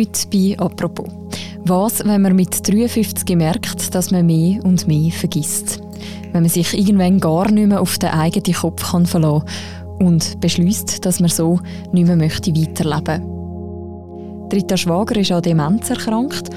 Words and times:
Heute 0.00 0.28
bei 0.32 0.56
«Apropos». 0.58 1.08
Was, 1.66 2.02
wenn 2.06 2.22
man 2.22 2.34
mit 2.34 2.66
53 2.66 3.36
merkt, 3.36 3.94
dass 3.94 4.10
man 4.10 4.24
mehr 4.24 4.64
und 4.64 4.88
mehr 4.88 5.10
vergisst? 5.10 5.82
Wenn 6.32 6.40
man 6.40 6.48
sich 6.48 6.72
irgendwann 6.72 7.20
gar 7.20 7.50
nicht 7.50 7.68
mehr 7.68 7.82
auf 7.82 7.98
den 7.98 8.08
eigenen 8.08 8.56
Kopf 8.56 8.92
kann 8.92 9.04
verlassen 9.04 9.44
kann 9.98 10.06
und 10.06 10.40
beschließt, 10.40 11.04
dass 11.04 11.20
man 11.20 11.28
so 11.28 11.60
nicht 11.92 12.06
mehr 12.06 12.16
möchte 12.16 12.50
weiterleben 12.50 13.26
möchte. 14.48 14.56
Rita 14.56 14.78
Schwager 14.78 15.20
ist 15.20 15.32
an 15.32 15.42
Demenz 15.42 15.90
erkrankt 15.90 16.48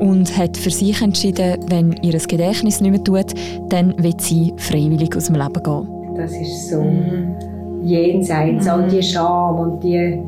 und 0.00 0.36
hat 0.36 0.56
für 0.56 0.70
sich 0.70 1.00
entschieden, 1.00 1.64
wenn 1.68 1.92
ihr 2.02 2.18
Gedächtnis 2.18 2.80
nicht 2.80 2.90
mehr 2.90 3.04
tut, 3.04 3.32
dann 3.68 3.94
wird 4.02 4.20
sie 4.22 4.52
freiwillig 4.56 5.16
aus 5.16 5.26
dem 5.26 5.36
Leben 5.36 5.62
gehen. 5.62 6.16
Das 6.16 6.32
ist 6.32 6.70
so 6.70 6.82
mhm. 6.82 7.36
jenseits 7.84 8.64
mhm. 8.64 8.70
all 8.72 8.88
die 8.88 9.02
Scham 9.04 9.60
und 9.60 9.84
die 9.84 10.20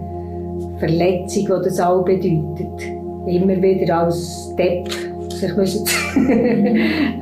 Verletzung, 0.81 1.45
die 1.45 1.65
das 1.65 1.79
auch 1.81 2.05
bedeutet. 2.05 2.83
Immer 3.27 3.63
wieder 3.63 3.99
als 3.99 4.55
Depp 4.57 4.89
sich 5.31 5.53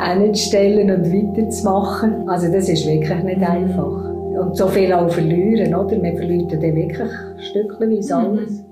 hinstellen 0.00 0.90
und 0.90 1.12
weiterzumachen. 1.12 2.28
Also 2.28 2.50
das 2.52 2.68
ist 2.68 2.86
wirklich 2.86 3.22
nicht 3.22 3.42
einfach. 3.42 4.08
Und 4.40 4.56
so 4.56 4.68
viel 4.68 4.92
auch 4.92 5.10
verlieren, 5.10 5.74
oder? 5.74 5.98
Man 5.98 6.16
verliert 6.16 6.52
dann 6.52 6.62
wirklich 6.62 7.10
stückchenweise 7.50 8.16
mhm. 8.16 8.20
alles. 8.20 8.64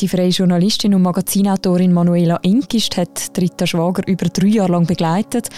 Die 0.00 0.08
freie 0.08 0.28
Journalistin 0.28 0.94
und 0.94 1.02
Magazinautorin 1.02 1.92
Manuela 1.92 2.38
Inkist 2.42 2.96
hat 2.96 3.30
Rita 3.38 3.66
Schwager 3.66 4.02
über 4.06 4.26
drei 4.26 4.46
Jahre 4.46 4.72
lang 4.72 4.86
begleitet 4.86 5.50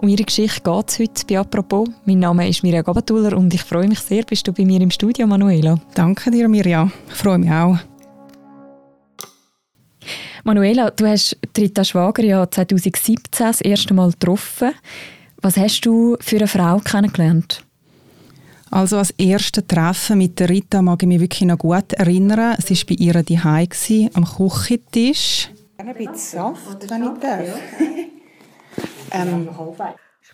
um 0.00 0.08
ihre 0.08 0.24
Geschichte 0.24 0.60
geht 0.62 0.88
es 0.88 0.98
heute 0.98 1.26
bei 1.26 1.38
«Apropos». 1.38 1.88
Mein 2.04 2.20
Name 2.20 2.48
ist 2.48 2.62
Mirja 2.62 2.82
Gabatuller 2.82 3.36
und 3.36 3.52
ich 3.52 3.62
freue 3.62 3.88
mich 3.88 4.00
sehr, 4.00 4.22
bist 4.22 4.46
du 4.46 4.52
bei 4.52 4.64
mir 4.64 4.80
im 4.80 4.90
Studio, 4.90 5.26
Manuela. 5.26 5.78
Danke 5.94 6.30
dir, 6.30 6.48
Mirja. 6.48 6.90
Ich 7.08 7.14
freue 7.14 7.38
mich 7.38 7.50
auch. 7.50 7.76
Manuela, 10.44 10.90
du 10.90 11.06
hast 11.06 11.36
Rita 11.56 11.84
Schwager 11.84 12.22
ja 12.22 12.48
2017 12.48 13.16
das 13.30 13.60
erste 13.60 13.92
Mal 13.92 14.12
getroffen. 14.12 14.70
Was 15.42 15.56
hast 15.56 15.80
du 15.82 16.16
für 16.20 16.36
eine 16.36 16.48
Frau 16.48 16.78
kennengelernt? 16.78 17.64
Also 18.70 18.98
als 18.98 19.10
erste 19.12 19.66
Treffen 19.66 20.18
mit 20.18 20.38
der 20.38 20.48
Rita 20.48 20.80
mag 20.80 21.02
ich 21.02 21.08
mich 21.08 21.20
wirklich 21.20 21.46
noch 21.46 21.58
gut 21.58 21.92
erinnern. 21.94 22.56
Sie 22.64 22.76
war 22.76 22.84
bei 22.88 22.94
ihr 22.94 23.22
daheim 23.22 24.10
am 24.14 24.24
Küchentisch. 24.24 25.50
Ein 25.78 25.94
bisschen 25.94 26.14
Saft, 26.14 26.90
wenn 26.90 27.02
ich 27.02 27.20
darf. 27.20 27.60
Ähm, 29.10 29.48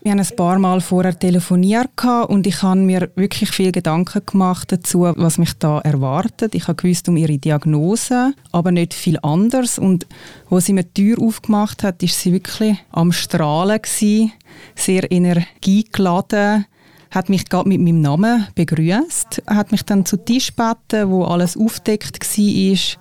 wir 0.03 0.13
haben 0.13 0.21
ein 0.21 0.37
paar 0.37 0.59
Mal 0.59 0.81
vorher 0.81 1.19
telefoniert 1.19 2.05
und 2.29 2.47
ich 2.47 2.63
habe 2.63 2.81
mir 2.81 3.11
wirklich 3.15 3.51
viel 3.51 3.73
Gedanken 3.73 4.23
gemacht 4.27 4.73
dazu, 4.73 5.03
was 5.17 5.39
mich 5.39 5.55
da 5.55 5.79
erwartet. 5.81 6.55
Ich 6.55 6.67
habe 6.67 6.75
gewusst 6.75 7.09
um 7.09 7.17
ihre 7.17 7.39
Diagnose, 7.39 8.35
aber 8.53 8.73
nicht 8.73 8.93
viel 8.93 9.19
anders. 9.23 9.79
Und 9.79 10.07
wo 10.51 10.59
sie 10.61 10.73
mir 10.73 10.83
die 10.83 11.15
Tür 11.15 11.23
aufgemacht 11.23 11.85
hat, 11.85 12.03
ist 12.03 12.21
sie 12.21 12.33
wirklich 12.33 12.77
am 12.91 13.13
Strahlen 13.13 13.81
gewesen, 13.81 14.33
sehr 14.75 15.11
energiegeladen 15.11 16.67
hat 17.11 17.29
mich 17.29 17.49
gerade 17.49 17.69
mit 17.69 17.81
meinem 17.81 18.01
Namen 18.01 18.49
begrüßt, 18.57 19.45
hat 19.47 19.71
mich 19.71 19.85
dann 19.85 20.05
zu 20.05 20.17
Tisch 20.17 20.55
gebeten, 20.55 21.11
wo 21.11 21.25
alles 21.25 21.57
aufdeckt 21.57 22.21
war. 22.21 22.37
Ich 22.39 22.99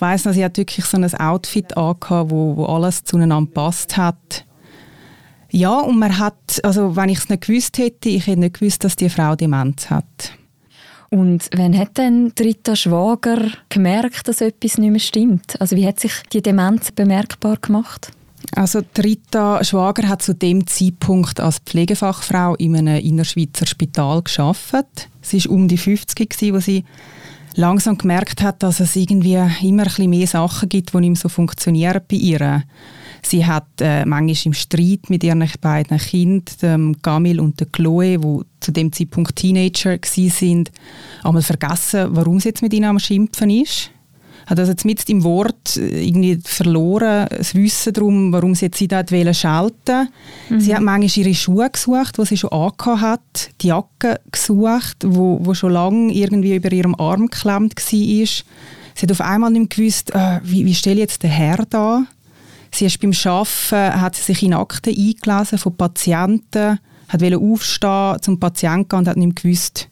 weiß 0.00 0.24
noch, 0.24 0.32
sie 0.32 0.44
hat 0.44 0.56
wirklich 0.56 0.86
so 0.86 0.96
ein 0.96 1.14
Outfit 1.14 1.76
angehabt, 1.76 2.30
wo, 2.30 2.56
wo 2.56 2.64
alles 2.64 3.04
zueinander 3.04 3.50
passt 3.52 3.98
hat. 3.98 4.46
Ja, 5.54 5.78
und 5.78 6.00
man 6.00 6.18
hat, 6.18 6.60
also 6.64 6.96
wenn 6.96 7.10
ich 7.10 7.18
es 7.18 7.28
nicht 7.28 7.46
gewusst 7.46 7.78
hätte, 7.78 8.08
ich 8.08 8.26
hätte 8.26 8.40
nicht 8.40 8.58
gewusst, 8.58 8.82
dass 8.82 8.96
die 8.96 9.08
Frau 9.08 9.36
Demenz 9.36 9.88
hat. 9.88 10.32
Und 11.10 11.48
wann 11.54 11.78
hat 11.78 11.96
denn 11.96 12.32
Rita 12.36 12.74
Schwager 12.74 13.52
gemerkt, 13.68 14.26
dass 14.26 14.40
etwas 14.40 14.78
nicht 14.78 14.90
mehr 14.90 14.98
stimmt? 14.98 15.60
Also 15.60 15.76
wie 15.76 15.86
hat 15.86 16.00
sich 16.00 16.12
die 16.32 16.42
Demenz 16.42 16.90
bemerkbar 16.90 17.58
gemacht? 17.58 18.10
Also 18.56 18.80
Rita 18.98 19.62
Schwager 19.62 20.08
hat 20.08 20.22
zu 20.22 20.34
dem 20.34 20.66
Zeitpunkt 20.66 21.38
als 21.38 21.60
Pflegefachfrau 21.60 22.56
in 22.56 22.76
einem 22.76 22.98
innerschweizer 22.98 23.68
Spital 23.68 24.22
geschafft. 24.22 25.08
Sie 25.22 25.44
war 25.44 25.52
um 25.52 25.68
die 25.68 25.78
50, 25.78 26.30
gewesen, 26.30 26.54
wo 26.56 26.58
sie 26.58 26.84
langsam 27.54 27.96
gemerkt 27.96 28.42
hat, 28.42 28.64
dass 28.64 28.80
es 28.80 28.96
irgendwie 28.96 29.34
immer 29.62 29.84
ein 29.84 29.88
bisschen 29.88 30.10
mehr 30.10 30.26
Sachen 30.26 30.68
gibt, 30.68 30.92
die 30.92 30.98
nicht 30.98 31.10
mehr 31.10 31.16
so 31.16 31.28
funktionieren 31.28 32.02
bei 32.10 32.16
ihr. 32.16 32.64
Sie 33.26 33.46
hat 33.46 33.66
äh, 33.80 34.04
manchmal 34.04 34.36
im 34.44 34.52
Streit 34.52 35.08
mit 35.08 35.24
ihren 35.24 35.44
beiden 35.60 35.98
Kindern, 35.98 36.44
dem 36.60 36.96
Gamil 37.02 37.40
und 37.40 37.58
der 37.58 37.68
Chloe, 37.68 38.22
wo 38.22 38.42
zu 38.60 38.70
dem 38.70 38.92
Zeitpunkt 38.92 39.36
Teenager 39.36 39.98
sind, 40.04 40.70
einmal 41.22 41.42
vergessen, 41.42 42.08
warum 42.10 42.40
sie 42.40 42.50
jetzt 42.50 42.62
mit 42.62 42.74
ihnen 42.74 42.84
am 42.84 42.98
Schimpfen 42.98 43.50
ist. 43.50 43.90
Hat 44.46 44.58
also 44.58 44.72
jetzt 44.72 44.84
mit 44.84 45.08
im 45.08 45.24
Wort 45.24 45.76
äh, 45.76 46.06
irgendwie 46.06 46.38
verloren, 46.44 47.26
das 47.30 47.54
Wissen 47.54 47.94
darum, 47.94 48.32
warum 48.32 48.54
sie 48.54 48.66
jetzt 48.66 48.78
sie 48.78 48.88
dort 48.88 49.10
schalten 49.34 50.08
mhm. 50.50 50.60
Sie 50.60 50.74
hat 50.74 50.82
manchmal 50.82 51.24
ihre 51.24 51.34
Schuhe 51.34 51.70
gesucht, 51.70 52.18
die 52.18 52.26
sie 52.26 52.36
schon 52.36 52.52
angehabt 52.52 53.00
hat, 53.00 53.50
die 53.62 53.68
Jacke 53.68 54.20
gesucht, 54.30 54.98
wo, 55.04 55.38
wo 55.40 55.54
schon 55.54 55.72
lange 55.72 56.12
irgendwie 56.12 56.56
über 56.56 56.70
ihrem 56.72 56.94
Arm 56.96 57.28
geklemmt 57.28 57.76
war. 57.76 57.82
Sie 57.90 59.02
hat 59.02 59.10
auf 59.10 59.20
einmal 59.22 59.50
nicht 59.50 59.70
gewusst, 59.70 60.14
äh, 60.14 60.40
wie, 60.42 60.66
wie 60.66 60.74
stelle 60.74 60.96
ich 60.96 61.00
jetzt 61.00 61.22
den 61.22 61.30
Herr 61.30 61.64
da? 61.68 62.04
Sie 62.74 62.86
ist 62.86 63.00
beim 63.00 63.12
Arbeiten, 63.12 64.00
hat 64.00 64.16
sie 64.16 64.22
sich 64.22 64.42
in 64.42 64.52
Akten 64.52 64.94
eingelesen 64.94 65.58
von 65.58 65.76
Patienten, 65.76 66.80
hat 67.08 67.22
aufstehen 67.22 68.16
zum 68.20 68.40
Patienten 68.40 68.88
gehen 68.88 68.98
und 68.98 69.08
hat 69.08 69.16
nicht 69.16 69.36
gewusst, 69.42 69.88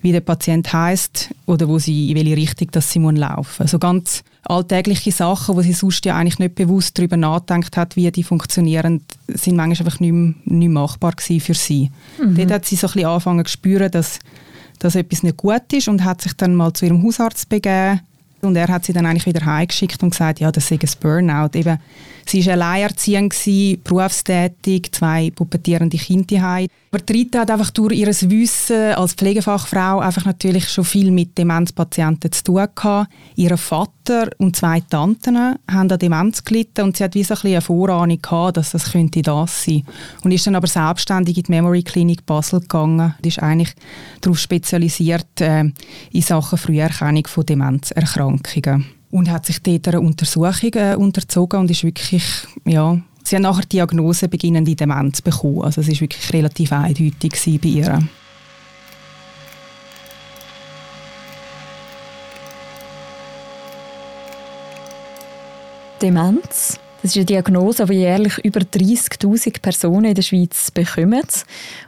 wie 0.00 0.12
der 0.12 0.20
Patient 0.20 0.72
heißt 0.72 1.34
oder 1.46 1.68
wo 1.68 1.78
sie, 1.78 2.10
in 2.10 2.16
welche 2.16 2.36
Richtung 2.36 2.70
dass 2.70 2.90
sie 2.90 3.00
laufen 3.00 3.36
muss. 3.36 3.60
Also 3.60 3.78
ganz 3.78 4.22
alltägliche 4.44 5.12
Sachen, 5.12 5.56
wo 5.56 5.60
sie 5.60 5.72
sonst 5.72 6.04
ja 6.04 6.16
eigentlich 6.16 6.38
nicht 6.38 6.54
bewusst 6.54 6.96
darüber 6.96 7.16
nachgedacht 7.16 7.76
hat, 7.76 7.96
wie 7.96 8.10
die 8.10 8.22
funktionieren, 8.22 9.02
sind 9.26 9.56
manchmal 9.56 9.86
einfach 9.86 10.00
nicht, 10.00 10.12
mehr, 10.12 10.34
nicht 10.44 10.70
machbar 10.70 11.14
für 11.18 11.54
sie. 11.54 11.90
Mhm. 12.22 12.36
Dort 12.36 12.52
hat 12.52 12.64
sie 12.64 12.76
so 12.76 12.86
ein 12.86 12.92
bisschen 12.92 13.08
angefangen 13.08 13.44
zu 13.44 13.52
spüren, 13.52 13.90
dass, 13.90 14.20
dass 14.78 14.94
etwas 14.94 15.24
nicht 15.24 15.36
gut 15.36 15.72
ist 15.72 15.88
und 15.88 16.04
hat 16.04 16.22
sich 16.22 16.32
dann 16.34 16.54
mal 16.54 16.72
zu 16.72 16.86
ihrem 16.86 17.02
Hausarzt 17.02 17.48
begeben 17.48 18.00
und 18.42 18.56
er 18.56 18.68
hat 18.68 18.84
sie 18.84 18.92
dann 18.92 19.06
eigentlich 19.06 19.26
wieder 19.26 19.44
heimgeschickt 19.44 20.02
und 20.02 20.10
gesagt, 20.10 20.40
ja, 20.40 20.50
das 20.50 20.68
sei 20.68 20.76
ein 20.76 20.88
Burnout. 21.00 21.50
Eben, 21.54 21.78
sie 22.26 22.44
war 22.46 22.52
alleinerziehend, 22.54 23.34
berufstätig, 23.84 24.92
zwei 24.92 25.30
pubertierende 25.30 25.96
Kinder. 25.96 26.66
Aber 26.92 27.04
Rita 27.08 27.40
hat 27.40 27.52
einfach 27.52 27.70
durch 27.70 27.96
ihr 27.96 28.08
Wissen 28.08 28.94
als 28.94 29.14
Pflegefachfrau 29.14 30.00
einfach 30.00 30.24
natürlich 30.24 30.68
schon 30.68 30.84
viel 30.84 31.12
mit 31.12 31.38
Demenzpatienten 31.38 32.32
zu 32.32 32.42
tun 32.42 32.66
gehabt. 32.74 33.12
Ihr 33.36 33.56
Vater 33.56 34.28
und 34.38 34.56
zwei 34.56 34.80
Tanten 34.80 35.36
haben 35.36 35.58
an 35.68 35.98
Demenz 36.00 36.44
gelitten 36.44 36.82
und 36.82 36.96
sie 36.96 37.04
hat 37.04 37.14
wie 37.14 37.22
so 37.22 37.34
ein 37.34 37.40
eine 37.44 37.60
Vorahnung 37.60 38.20
gehabt, 38.20 38.56
dass 38.56 38.72
das 38.72 38.90
könnte 38.90 39.22
das 39.22 39.64
sein. 39.64 39.84
Und 40.24 40.32
ist 40.32 40.48
dann 40.48 40.56
aber 40.56 40.66
selbstständig 40.66 41.36
in 41.36 41.44
die 41.44 41.52
Memory 41.52 41.84
Clinic 41.84 42.26
Basel 42.26 42.58
gegangen 42.58 43.14
und 43.16 43.26
ist 43.26 43.40
eigentlich 43.40 43.72
darauf 44.20 44.40
spezialisiert 44.40 45.40
äh, 45.40 45.70
in 46.10 46.22
Sachen 46.22 46.58
Früherkennung 46.58 47.28
von 47.28 47.46
Demenzerkrankungen 47.46 48.86
und 49.12 49.30
hat 49.30 49.46
sich 49.46 49.62
dort 49.62 49.86
einer 49.86 50.00
Untersuchung 50.00 50.74
äh, 50.74 50.96
unterzogen 50.96 51.60
und 51.60 51.70
ist 51.70 51.84
wirklich, 51.84 52.24
ja, 52.64 53.00
sie 53.30 53.36
hat 53.36 53.42
nachher 53.42 53.62
die 53.62 53.76
Diagnose 53.76 54.28
beginnende 54.28 54.74
Demenz 54.74 55.22
bekommen. 55.22 55.62
Also 55.62 55.80
es 55.80 55.88
ist 55.88 56.00
wirklich 56.00 56.32
relativ 56.32 56.72
eindeutig 56.72 57.60
bei 57.62 57.68
ihr. 57.68 58.02
Demenz 66.02 66.78
das 67.02 67.12
ist 67.12 67.16
eine 67.16 67.24
Diagnose, 67.24 67.86
die 67.86 67.94
jährlich 67.94 68.36
über 68.44 68.60
30.000 68.60 69.62
Personen 69.62 70.06
in 70.06 70.14
der 70.14 70.22
Schweiz 70.22 70.70
bekommen. 70.70 71.22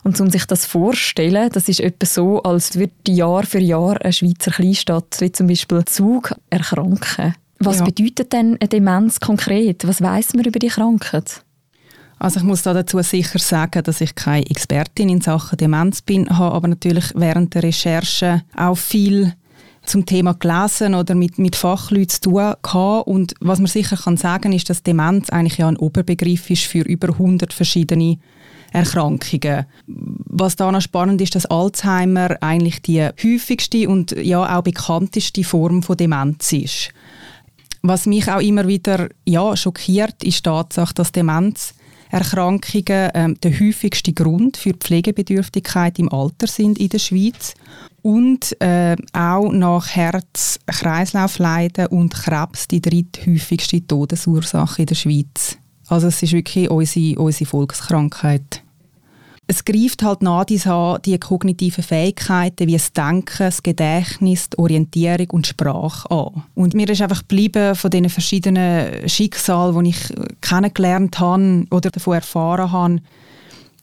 Und 0.04 0.18
um 0.20 0.30
sich 0.30 0.46
das 0.46 0.64
vorzustellen, 0.64 1.50
das 1.52 1.68
ist 1.68 1.80
etwa 1.80 2.06
so, 2.06 2.42
als 2.42 2.78
würde 2.78 2.92
Jahr 3.08 3.44
für 3.44 3.58
Jahr 3.58 4.00
eine 4.00 4.12
Schweizer 4.14 4.52
Kleinstadt, 4.52 5.20
wie 5.20 5.30
zum 5.30 5.48
Beispiel 5.48 5.84
Zug, 5.84 6.34
erkranken. 6.48 7.34
Was 7.64 7.78
ja. 7.78 7.84
bedeutet 7.84 8.32
denn 8.32 8.56
eine 8.60 8.68
Demenz 8.68 9.20
konkret? 9.20 9.86
Was 9.86 10.00
weiß 10.00 10.34
man 10.34 10.44
über 10.44 10.58
die 10.58 10.68
Krankheit? 10.68 11.42
Also 12.18 12.38
ich 12.38 12.44
muss 12.44 12.62
da 12.62 12.72
dazu 12.72 13.00
sicher 13.02 13.40
sagen, 13.40 13.82
dass 13.82 14.00
ich 14.00 14.14
keine 14.14 14.48
Expertin 14.48 15.08
in 15.08 15.20
Sachen 15.20 15.56
Demenz 15.56 16.02
bin, 16.02 16.28
habe 16.30 16.54
aber 16.54 16.68
natürlich 16.68 17.06
während 17.16 17.54
der 17.54 17.64
Recherche 17.64 18.42
auch 18.56 18.76
viel 18.76 19.34
zum 19.84 20.06
Thema 20.06 20.34
gelesen 20.34 20.94
oder 20.94 21.16
mit, 21.16 21.38
mit 21.38 21.56
Fachleuten 21.56 22.08
zu 22.08 22.20
tun 22.20 22.54
gehabt. 22.62 23.06
Und 23.08 23.34
was 23.40 23.58
man 23.58 23.66
sicher 23.66 23.96
kann 23.96 24.16
sagen 24.16 24.52
ist, 24.52 24.70
dass 24.70 24.84
Demenz 24.84 25.30
eigentlich 25.30 25.58
ja 25.58 25.66
ein 25.66 25.76
Oberbegriff 25.76 26.48
ist 26.50 26.62
für 26.64 26.82
über 26.82 27.08
100 27.08 27.52
verschiedene 27.52 28.18
Erkrankungen. 28.72 29.66
Was 29.86 30.56
da 30.56 30.70
noch 30.70 30.80
spannend 30.80 31.20
ist, 31.20 31.34
dass 31.34 31.46
Alzheimer 31.46 32.36
eigentlich 32.40 32.82
die 32.82 33.02
häufigste 33.02 33.88
und 33.88 34.12
ja 34.12 34.56
auch 34.56 34.62
bekannteste 34.62 35.44
Form 35.44 35.82
von 35.82 35.96
Demenz 35.96 36.52
ist. 36.52 36.90
Was 37.82 38.06
mich 38.06 38.30
auch 38.30 38.40
immer 38.40 38.66
wieder 38.68 39.08
ja, 39.26 39.56
schockiert, 39.56 40.22
ist 40.22 40.38
die 40.38 40.42
Tatsache, 40.42 40.94
dass 40.94 41.12
Demenz 41.12 41.74
Erkrankungen 42.12 43.10
ähm, 43.14 43.40
der 43.42 43.58
häufigste 43.58 44.12
Grund 44.12 44.56
für 44.58 44.74
Pflegebedürftigkeit 44.74 45.98
im 45.98 46.12
Alter 46.12 46.46
sind 46.46 46.78
in 46.78 46.90
der 46.90 46.98
Schweiz 46.98 47.54
und 48.02 48.54
äh, 48.60 48.96
auch 49.14 49.50
nach 49.50 49.88
Herz-Kreislaufleiden 49.88 51.86
und 51.86 52.12
Krebs 52.12 52.68
die 52.68 52.82
dritthäufigste 52.82 53.86
Todesursache 53.86 54.82
in 54.82 54.86
der 54.86 54.94
Schweiz. 54.94 55.56
Also 55.88 56.08
es 56.08 56.22
ist 56.22 56.34
wirklich 56.34 56.68
unsere, 56.70 57.18
unsere 57.18 57.48
Volkskrankheit. 57.48 58.62
Es 59.48 59.64
greift 59.64 60.02
halt 60.02 60.22
Nadis 60.22 60.66
an 60.66 61.02
die 61.04 61.18
kognitiven 61.18 61.82
Fähigkeiten 61.82 62.68
wie 62.68 62.74
das 62.74 62.92
Denken, 62.92 63.38
das 63.38 63.62
Gedächtnis, 63.62 64.48
die 64.50 64.58
Orientierung 64.58 65.30
und 65.30 65.46
Sprache 65.46 66.10
an. 66.10 66.44
Und 66.54 66.74
mir 66.74 66.88
ist 66.88 67.02
einfach 67.02 67.20
geblieben 67.20 67.74
von 67.74 67.90
diesen 67.90 68.08
verschiedenen 68.08 69.08
Schicksalen, 69.08 69.84
die 69.84 69.90
ich 69.90 70.14
kennengelernt 70.40 71.18
habe 71.18 71.66
oder 71.70 71.90
davon 71.90 72.14
erfahren 72.14 72.70
habe, 72.70 73.00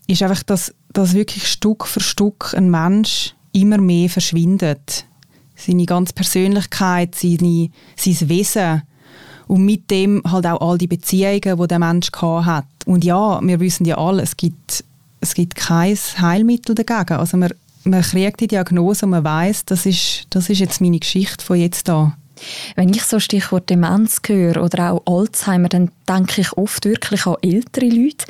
ist 0.08 0.24
einfach, 0.24 0.44
dass, 0.44 0.74
dass 0.92 1.14
wirklich 1.14 1.48
Stück 1.48 1.86
für 1.86 2.00
Stück 2.00 2.54
ein 2.56 2.72
Mensch 2.72 3.36
immer 3.52 3.78
mehr 3.78 4.10
verschwindet. 4.10 5.06
Seine 5.56 5.86
ganze 5.86 6.14
Persönlichkeit, 6.14 7.16
seine, 7.16 7.70
sein 7.98 8.30
Wesen 8.30 8.84
und 9.48 9.66
mit 9.66 9.92
dem 9.92 10.22
halt 10.26 10.46
auch 10.48 10.62
all 10.62 10.78
die 10.78 10.88
Beziehungen, 10.88 11.60
die 11.60 11.68
der 11.68 11.80
Mensch 11.80 12.12
hat. 12.12 12.66
Und 12.86 13.04
ja, 13.04 13.40
wir 13.42 13.60
wissen 13.60 13.86
ja 13.86 13.98
alle, 13.98 14.22
es 14.22 14.38
gibt, 14.38 14.86
es 15.22 15.34
gibt 15.34 15.56
kein 15.56 15.96
Heilmittel 15.96 16.76
dagegen. 16.76 17.20
Also 17.20 17.38
man, 17.38 17.52
man 17.84 18.02
kriegt 18.02 18.40
die 18.40 18.48
Diagnose 18.48 19.06
und 19.06 19.12
man 19.12 19.24
weiß, 19.24 19.66
das 19.66 19.86
ist, 19.86 20.26
das 20.30 20.50
ist 20.50 20.60
jetzt 20.60 20.82
meine 20.82 21.00
Geschichte 21.00 21.44
von 21.44 21.58
jetzt 21.58 21.90
an. 21.90 22.16
Wenn 22.76 22.90
ich 22.90 23.04
so 23.04 23.20
Stichwort 23.20 23.70
Demenz 23.70 24.22
höre 24.26 24.64
oder 24.64 24.94
auch 24.94 25.04
Alzheimer, 25.06 25.68
dann 25.68 25.92
denke 26.08 26.42
ich 26.42 26.54
oft 26.54 26.86
wirklich 26.86 27.26
an 27.26 27.36
ältere 27.42 27.90
Leute. 27.90 28.26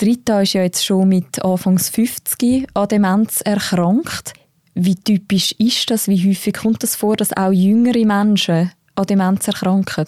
Rita 0.00 0.42
ist 0.42 0.52
ja 0.52 0.62
jetzt 0.62 0.84
schon 0.84 1.08
mit 1.08 1.42
Anfangs 1.44 1.88
50 1.88 2.68
an 2.74 2.88
Demenz 2.88 3.40
erkrankt. 3.40 4.34
Wie 4.74 4.96
typisch 4.96 5.52
ist 5.58 5.90
das? 5.90 6.08
Wie 6.08 6.28
häufig 6.28 6.54
kommt 6.54 6.82
es 6.84 6.90
das 6.90 6.96
vor, 6.96 7.16
dass 7.16 7.36
auch 7.36 7.52
jüngere 7.52 8.04
Menschen 8.04 8.72
an 8.96 9.06
Demenz 9.06 9.46
erkranken? 9.46 10.06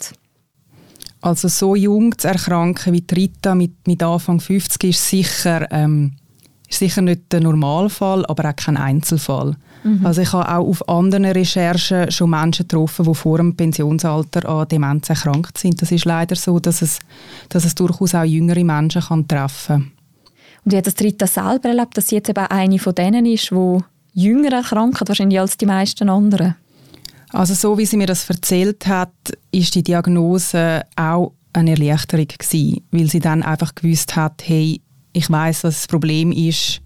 Also 1.26 1.48
so 1.48 1.74
jung 1.74 2.16
zu 2.16 2.28
erkranken 2.28 2.92
wie 2.92 3.04
Rita 3.12 3.56
mit, 3.56 3.84
mit 3.88 4.00
Anfang 4.00 4.38
50 4.38 4.84
ist 4.84 5.08
sicher, 5.08 5.66
ähm, 5.72 6.12
ist 6.68 6.78
sicher 6.78 7.02
nicht 7.02 7.32
der 7.32 7.40
Normalfall, 7.40 8.24
aber 8.26 8.48
auch 8.48 8.54
kein 8.54 8.76
Einzelfall. 8.76 9.56
Mhm. 9.82 10.06
Also 10.06 10.20
ich 10.20 10.32
habe 10.32 10.48
auch 10.48 10.64
auf 10.64 10.88
anderen 10.88 11.24
Recherchen 11.24 12.12
schon 12.12 12.30
Menschen 12.30 12.68
getroffen, 12.68 13.06
die 13.06 13.14
vor 13.14 13.38
dem 13.38 13.56
Pensionsalter 13.56 14.48
an 14.48 14.68
Demenz 14.68 15.10
erkrankt 15.10 15.58
sind. 15.58 15.82
Das 15.82 15.90
ist 15.90 16.04
leider 16.04 16.36
so, 16.36 16.60
dass 16.60 16.80
es, 16.80 17.00
dass 17.48 17.64
es 17.64 17.74
durchaus 17.74 18.14
auch 18.14 18.22
jüngere 18.22 18.62
Menschen 18.62 19.02
kann 19.02 19.26
treffen 19.26 19.66
kann. 19.66 19.92
Und 20.64 20.72
wie 20.72 20.76
hat 20.76 20.86
das 20.86 20.94
Rita 21.00 21.26
selber 21.26 21.70
erlebt, 21.70 21.96
dass 21.96 22.06
sie 22.06 22.16
jetzt 22.16 22.28
eben 22.28 22.46
eine 22.46 22.78
von 22.78 22.94
denen 22.94 23.26
ist, 23.26 23.50
die 23.50 23.78
jünger 24.12 24.52
erkrankt, 24.52 25.08
wahrscheinlich 25.08 25.40
als 25.40 25.56
die 25.56 25.66
meisten 25.66 26.08
anderen? 26.08 26.54
Also 27.30 27.54
so 27.54 27.78
wie 27.78 27.86
sie 27.86 27.96
mir 27.96 28.06
das 28.06 28.28
erzählt 28.28 28.86
hat, 28.86 29.12
ist 29.50 29.74
die 29.74 29.82
Diagnose 29.82 30.82
auch 30.96 31.32
eine 31.52 31.70
Erleichterung 31.70 32.28
gewesen, 32.28 32.82
weil 32.90 33.10
sie 33.10 33.20
dann 33.20 33.42
einfach 33.42 33.74
gewusst 33.74 34.14
hat, 34.14 34.42
hey, 34.44 34.80
ich 35.12 35.30
weiß, 35.30 35.64
was 35.64 35.74
das 35.74 35.86
Problem 35.88 36.30
ist. 36.30 36.82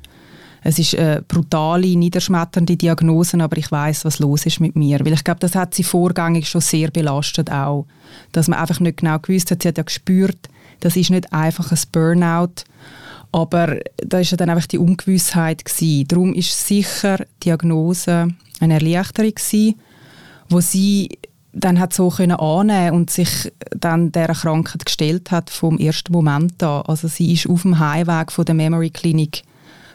Es 0.62 0.78
ist 0.78 0.94
eine 0.94 1.22
brutale, 1.22 1.96
niederschmetternde 1.96 2.76
Diagnose, 2.76 3.42
aber 3.42 3.56
ich 3.56 3.70
weiß, 3.72 4.04
was 4.04 4.18
los 4.18 4.44
ist 4.46 4.60
mit 4.60 4.76
mir. 4.76 5.00
Weil 5.00 5.14
ich 5.14 5.24
glaube, 5.24 5.40
das 5.40 5.54
hat 5.54 5.74
sie 5.74 5.82
vorgängig 5.82 6.48
schon 6.48 6.60
sehr 6.60 6.90
belastet 6.90 7.50
auch, 7.50 7.86
dass 8.32 8.46
man 8.46 8.58
einfach 8.58 8.78
nicht 8.78 8.98
genau 8.98 9.18
gewusst 9.18 9.50
hat. 9.50 9.62
Sie 9.62 9.68
hat 9.68 9.78
ja 9.78 9.84
gespürt, 9.84 10.48
das 10.80 10.96
ist 10.96 11.10
nicht 11.10 11.32
einfach 11.32 11.72
ein 11.72 11.78
Burnout, 11.92 12.64
aber 13.32 13.78
da 13.96 14.20
ist 14.20 14.30
ja 14.32 14.36
dann 14.36 14.50
einfach 14.50 14.66
die 14.66 14.78
Ungewissheit 14.78 15.64
gewesen. 15.64 16.06
Darum 16.08 16.34
ist 16.34 16.66
sicher 16.66 17.18
die 17.18 17.44
Diagnose 17.44 18.28
eine 18.60 18.74
Erleichterung 18.74 19.34
gewesen 19.34 19.76
wo 20.50 20.60
sie 20.60 21.08
dann 21.52 21.80
hat 21.80 21.92
so 21.92 22.10
können 22.10 22.38
annehmen 22.38 22.96
und 22.96 23.10
sich 23.10 23.52
dann 23.70 24.12
der 24.12 24.28
Krankheit 24.28 24.84
gestellt 24.84 25.30
hat 25.30 25.50
vom 25.50 25.78
ersten 25.78 26.12
Moment 26.12 26.62
an. 26.62 26.82
Also 26.82 27.08
sie 27.08 27.32
ist 27.32 27.48
auf 27.48 27.62
dem 27.62 27.78
Heimweg 27.78 28.30
von 28.30 28.44
der 28.44 28.54
Memory 28.54 28.90
Clinic 28.90 29.42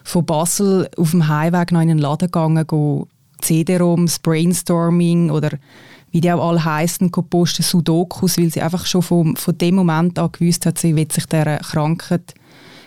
von 0.04 0.26
Basel 0.26 0.88
auf 0.96 1.12
dem 1.12 1.28
Heimweg 1.28 1.72
noch 1.72 1.80
in 1.80 1.90
einen 1.90 1.98
Laden 1.98 2.26
gegangen, 2.26 2.66
go 2.66 3.08
CD-ROMs, 3.40 4.18
Brainstorming 4.20 5.30
oder 5.30 5.50
wie 6.10 6.20
die 6.20 6.32
auch 6.32 6.48
alle 6.48 6.64
heißen, 6.64 7.10
posten 7.10 7.62
Sudokus, 7.62 8.38
weil 8.38 8.50
sie 8.50 8.62
einfach 8.62 8.86
schon 8.86 9.02
vom, 9.02 9.36
von 9.36 9.58
dem 9.58 9.74
Moment 9.74 10.18
an 10.18 10.32
gewusst 10.32 10.64
hat, 10.64 10.78
sie 10.78 10.96
wird 10.96 11.12
sich 11.12 11.26
dieser 11.26 11.58
Krankheit 11.58 12.34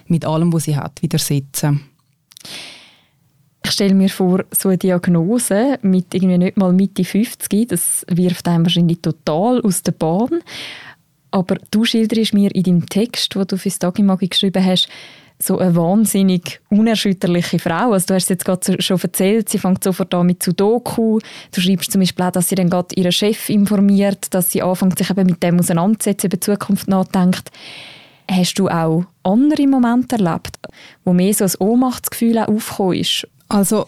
mit 0.08 0.26
allem, 0.26 0.52
was 0.54 0.64
sie 0.64 0.76
hat, 0.76 1.02
widersetzen. 1.02 1.82
Ich 3.70 3.74
stelle 3.74 3.94
mir 3.94 4.10
vor, 4.10 4.46
so 4.50 4.70
eine 4.70 4.80
Diagnose 4.80 5.78
mit 5.84 6.16
irgendwie 6.16 6.40
nicht 6.40 6.58
mal 6.58 6.74
Mitte 6.74 7.04
50, 7.04 7.68
das 7.68 8.04
wirft 8.10 8.48
einem 8.48 8.66
wahrscheinlich 8.66 9.00
total 9.00 9.62
aus 9.62 9.84
der 9.84 9.92
Bahn. 9.92 10.40
Aber 11.30 11.56
du 11.70 11.86
schilderst 11.86 12.34
mir 12.34 12.50
in 12.56 12.64
deinem 12.64 12.90
Text, 12.90 13.36
den 13.36 13.46
du 13.46 13.58
für 13.60 13.70
das 13.70 13.78
Tagimagi 13.78 14.28
geschrieben 14.28 14.66
hast, 14.66 14.90
so 15.38 15.60
eine 15.60 15.76
wahnsinnig 15.76 16.60
unerschütterliche 16.70 17.60
Frau. 17.60 17.92
Also 17.92 18.08
du 18.08 18.14
hast 18.16 18.24
es 18.24 18.30
jetzt 18.30 18.46
gerade 18.46 18.82
schon 18.82 19.00
erzählt, 19.00 19.50
sie 19.50 19.60
fängt 19.60 19.84
sofort 19.84 20.16
an 20.16 20.26
mit 20.26 20.42
Sudoku. 20.42 21.20
Du 21.54 21.62
schreibst 21.62 21.92
zum 21.92 22.02
Beispiel 22.02 22.26
auch, 22.26 22.32
dass 22.32 22.50
sie 22.50 22.56
dann 22.56 22.72
gerade 22.72 22.96
ihren 22.96 23.12
Chef 23.12 23.50
informiert, 23.50 24.34
dass 24.34 24.52
sie 24.52 24.64
anfängt, 24.64 24.98
sich 24.98 25.12
eben 25.12 25.28
mit 25.28 25.44
dem 25.44 25.60
auseinanderzusetzen, 25.60 26.30
über 26.30 26.38
die 26.38 26.40
Zukunft 26.40 26.88
nachdenkt. 26.88 27.52
Hast 28.30 28.58
du 28.58 28.68
auch 28.68 29.06
andere 29.22 29.68
Momente 29.68 30.16
erlebt, 30.16 30.58
wo 31.06 31.14
mehr 31.14 31.36
so 31.36 31.46
ein 31.46 31.52
Ohnmachtsgefühl 31.60 32.40
aufgekommen 32.40 32.98
ist? 32.98 33.28
Also 33.50 33.88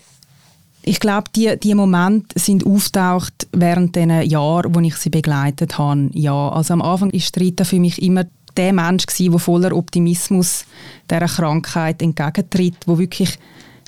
ich 0.84 1.00
glaube, 1.00 1.30
die, 1.36 1.58
die 1.62 1.76
Momente 1.76 2.40
sind 2.40 2.66
auftaucht 2.66 3.48
während 3.52 3.96
den 3.96 4.10
Jahren, 4.24 4.74
wo 4.74 4.80
ich 4.80 4.96
sie 4.96 5.12
begleitet 5.12 5.78
habe. 5.78 6.10
Ja, 6.14 6.50
also 6.50 6.74
am 6.74 6.82
Anfang 6.82 7.12
ist 7.12 7.40
Rita 7.40 7.64
für 7.64 7.80
mich 7.80 8.02
immer 8.02 8.26
der 8.58 8.74
Mensch 8.74 9.06
gewesen, 9.06 9.32
der 9.32 9.40
voller 9.40 9.76
Optimismus 9.76 10.66
dieser 11.10 11.28
Krankheit 11.28 12.02
entgegentritt, 12.02 12.76
wo 12.86 12.98
wirklich 12.98 13.38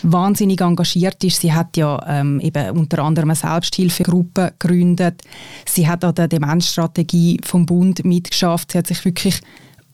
wahnsinnig 0.03 0.61
engagiert 0.61 1.23
ist. 1.23 1.41
Sie 1.41 1.53
hat 1.53 1.77
ja 1.77 2.01
ähm, 2.07 2.39
eben 2.41 2.77
unter 2.77 2.99
anderem 2.99 3.29
eine 3.29 3.35
Selbsthilfegruppe 3.35 4.53
gegründet. 4.59 5.21
Sie 5.65 5.87
hat 5.87 6.03
an 6.03 6.15
der 6.15 6.27
Demenzstrategie 6.27 7.39
vom 7.43 7.65
Bund 7.65 8.03
mitgeschafft. 8.05 8.71
Sie 8.71 8.77
hat 8.77 8.87
sich 8.87 9.03
wirklich 9.03 9.41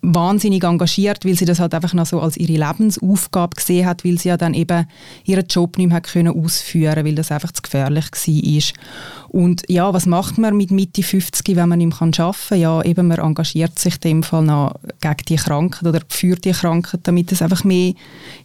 wahnsinnig 0.01 0.63
engagiert, 0.63 1.25
weil 1.25 1.35
sie 1.35 1.45
das 1.45 1.59
halt 1.59 1.73
einfach 1.73 1.93
noch 1.93 2.05
so 2.05 2.21
als 2.21 2.37
ihre 2.37 2.53
Lebensaufgabe 2.53 3.55
gesehen 3.55 3.85
hat, 3.85 4.05
weil 4.05 4.17
sie 4.17 4.29
ja 4.29 4.37
dann 4.37 4.53
eben 4.53 4.87
ihren 5.25 5.45
Job 5.47 5.77
nicht 5.77 5.89
mehr 5.89 6.01
können 6.01 6.33
ausführen 6.33 7.05
weil 7.05 7.15
das 7.15 7.31
einfach 7.31 7.51
zu 7.51 7.61
gefährlich 7.61 8.05
war. 8.11 8.79
Und 9.29 9.63
ja, 9.67 9.93
was 9.93 10.05
macht 10.05 10.37
man 10.37 10.57
mit 10.57 10.71
Mitte 10.71 11.03
50, 11.03 11.55
wenn 11.55 11.69
man 11.69 11.81
arbeiten 11.81 12.11
kann? 12.11 12.59
Ja, 12.59 12.81
eben 12.81 13.07
man 13.07 13.19
engagiert 13.19 13.77
sich 13.77 13.95
in 13.95 14.01
dem 14.01 14.23
Fall 14.23 14.43
noch 14.43 14.79
gegen 15.01 15.25
die 15.27 15.35
Krankheit 15.35 15.87
oder 15.87 16.01
für 16.07 16.35
die 16.35 16.51
Krankheit, 16.51 17.01
damit 17.03 17.31
es 17.31 17.41
einfach 17.41 17.63
mehr 17.63 17.93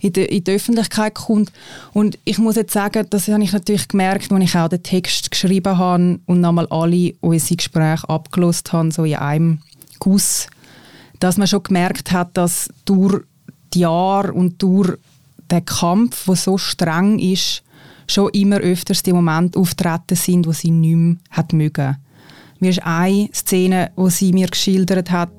in 0.00 0.12
die, 0.12 0.24
in 0.24 0.44
die 0.44 0.50
Öffentlichkeit 0.50 1.14
kommt. 1.14 1.52
Und 1.92 2.18
ich 2.24 2.38
muss 2.38 2.56
jetzt 2.56 2.72
sagen, 2.72 3.06
das 3.08 3.28
habe 3.28 3.42
ich 3.42 3.52
natürlich 3.52 3.88
gemerkt, 3.88 4.30
als 4.30 4.44
ich 4.44 4.56
auch 4.56 4.68
den 4.68 4.82
Text 4.82 5.30
geschrieben 5.30 5.78
habe 5.78 6.18
und 6.26 6.40
nochmal 6.40 6.66
alle 6.68 7.14
unsere 7.20 7.56
Gespräche 7.56 8.08
abgelost 8.08 8.72
habe, 8.72 8.92
so 8.92 9.04
in 9.04 9.14
einem 9.16 9.60
Guss 10.00 10.48
dass 11.24 11.38
man 11.38 11.46
schon 11.46 11.62
gemerkt 11.62 12.12
hat, 12.12 12.36
dass 12.36 12.68
durch 12.84 13.22
die 13.72 13.78
Jahre 13.78 14.34
und 14.34 14.60
durch 14.62 14.98
den 15.50 15.64
Kampf, 15.64 16.26
der 16.26 16.36
so 16.36 16.58
streng 16.58 17.18
ist, 17.18 17.62
schon 18.06 18.28
immer 18.34 18.58
öfters 18.58 19.02
die 19.02 19.14
Momente 19.14 19.58
auftreten 19.58 20.16
sind, 20.16 20.46
wo 20.46 20.52
sie 20.52 20.70
nicht 20.70 20.94
mehr 20.94 21.16
hat 21.30 21.54
mögen. 21.54 21.96
Mir 22.60 22.68
ist 22.68 22.84
eine 22.84 23.30
Szene, 23.32 23.90
wo 23.96 24.10
sie 24.10 24.34
mir 24.34 24.48
geschildert 24.48 25.10
hat, 25.10 25.32